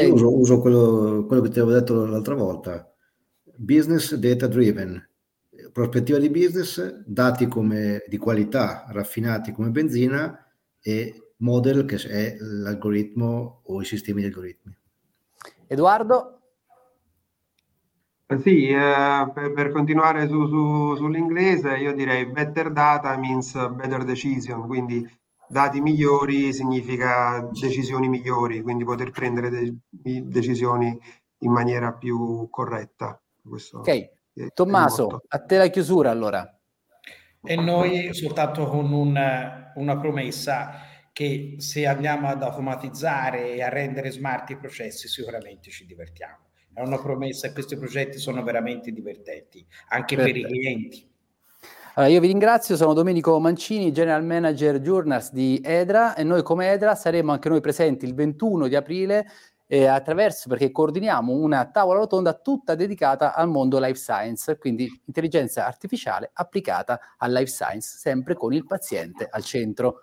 io 0.00 0.12
uso, 0.12 0.36
uso 0.36 0.60
quello, 0.60 1.24
quello, 1.28 1.42
che 1.42 1.50
ti 1.50 1.60
avevo 1.60 1.78
detto 1.78 2.04
l'altra 2.04 2.34
volta. 2.34 2.92
Business 3.54 4.16
data 4.16 4.48
driven. 4.48 5.08
Prospettiva 5.70 6.18
di 6.18 6.28
business, 6.28 7.04
dati 7.06 7.46
come, 7.46 8.02
di 8.08 8.16
qualità 8.16 8.84
raffinati 8.88 9.52
come 9.52 9.70
benzina 9.70 10.44
e 10.80 11.34
model 11.36 11.84
che 11.84 11.98
è 12.08 12.36
l'algoritmo 12.40 13.60
o 13.62 13.80
i 13.80 13.84
sistemi 13.84 14.22
di 14.22 14.26
algoritmi. 14.26 14.76
Edoardo? 15.68 16.41
Sì, 18.40 18.68
eh, 18.68 19.30
per, 19.34 19.52
per 19.52 19.70
continuare 19.72 20.28
su, 20.28 20.46
su- 20.46 20.96
sull'inglese, 20.96 21.76
io 21.76 21.92
direi 21.92 22.26
better 22.26 22.70
data 22.72 23.16
means 23.16 23.52
better 23.70 24.04
decision, 24.04 24.66
quindi 24.66 25.06
dati 25.48 25.80
migliori 25.80 26.52
significa 26.52 27.40
decisioni 27.52 28.08
migliori, 28.08 28.62
quindi 28.62 28.84
poter 28.84 29.10
prendere 29.10 29.50
de- 29.50 29.74
decisioni 30.28 30.98
in 31.38 31.50
maniera 31.52 31.92
più 31.92 32.48
corretta. 32.48 33.20
Questo 33.42 33.78
ok, 33.80 34.52
Tommaso, 34.54 35.22
a 35.28 35.38
te 35.40 35.58
la 35.58 35.68
chiusura 35.68 36.10
allora. 36.10 36.46
E 37.44 37.56
noi 37.56 38.14
soltanto 38.14 38.66
con 38.66 38.92
un, 38.92 39.18
una 39.74 39.98
promessa 39.98 40.80
che 41.12 41.56
se 41.58 41.86
andiamo 41.86 42.28
ad 42.28 42.42
automatizzare 42.42 43.52
e 43.54 43.62
a 43.62 43.68
rendere 43.68 44.10
smart 44.10 44.50
i 44.50 44.56
processi 44.56 45.08
sicuramente 45.08 45.70
ci 45.70 45.84
divertiamo. 45.84 46.50
È 46.74 46.80
una 46.80 46.98
promessa 47.00 47.46
e 47.46 47.52
questi 47.52 47.76
progetti 47.76 48.18
sono 48.18 48.42
veramente 48.42 48.92
divertenti 48.92 49.64
anche 49.88 50.16
Perfetto. 50.16 50.40
per 50.40 50.50
i 50.50 50.58
clienti. 50.58 51.10
Allora, 51.94 52.10
io 52.10 52.20
vi 52.20 52.28
ringrazio, 52.28 52.74
sono 52.74 52.94
Domenico 52.94 53.38
Mancini, 53.38 53.92
General 53.92 54.24
Manager 54.24 54.80
Journals 54.80 55.30
di 55.30 55.60
Edra 55.62 56.14
e 56.14 56.22
noi 56.22 56.42
come 56.42 56.70
Edra 56.70 56.94
saremo 56.94 57.32
anche 57.32 57.50
noi 57.50 57.60
presenti 57.60 58.06
il 58.06 58.14
21 58.14 58.66
di 58.66 58.76
aprile 58.76 59.26
eh, 59.66 59.86
attraverso, 59.86 60.48
perché 60.48 60.70
coordiniamo 60.70 61.32
una 61.32 61.66
tavola 61.66 62.00
rotonda 62.00 62.32
tutta 62.34 62.74
dedicata 62.74 63.34
al 63.34 63.48
mondo 63.48 63.78
life 63.78 63.98
science, 63.98 64.56
quindi 64.56 64.86
intelligenza 65.06 65.66
artificiale 65.66 66.30
applicata 66.32 66.98
al 67.18 67.32
life 67.32 67.50
science, 67.50 67.98
sempre 67.98 68.34
con 68.34 68.54
il 68.54 68.66
paziente 68.66 69.26
al 69.30 69.42
centro. 69.42 70.00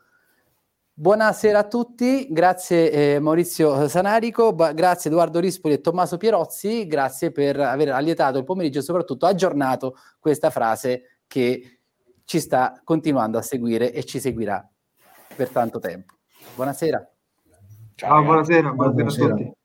Buonasera 0.99 1.59
a 1.59 1.63
tutti, 1.63 2.27
grazie 2.29 2.91
eh, 2.91 3.19
Maurizio 3.21 3.87
Sanarico, 3.87 4.51
ba- 4.51 4.73
grazie 4.73 5.09
Edoardo 5.09 5.39
Rispoli 5.39 5.75
e 5.75 5.79
Tommaso 5.79 6.17
Pierozzi, 6.17 6.87
grazie 6.87 7.31
per 7.31 7.57
aver 7.57 7.91
allietato 7.91 8.37
il 8.37 8.43
pomeriggio 8.43 8.79
e 8.79 8.81
soprattutto 8.81 9.25
aggiornato 9.25 9.95
questa 10.19 10.49
frase 10.49 11.21
che 11.25 11.79
ci 12.25 12.41
sta 12.41 12.81
continuando 12.83 13.37
a 13.37 13.41
seguire 13.41 13.93
e 13.93 14.03
ci 14.03 14.19
seguirà 14.19 14.69
per 15.37 15.47
tanto 15.51 15.79
tempo. 15.79 16.15
Buonasera. 16.55 17.09
Ciao, 17.95 18.21
buonasera, 18.21 18.69
buonasera, 18.73 18.91
buonasera. 18.91 19.33
a 19.33 19.37
tutti. 19.37 19.58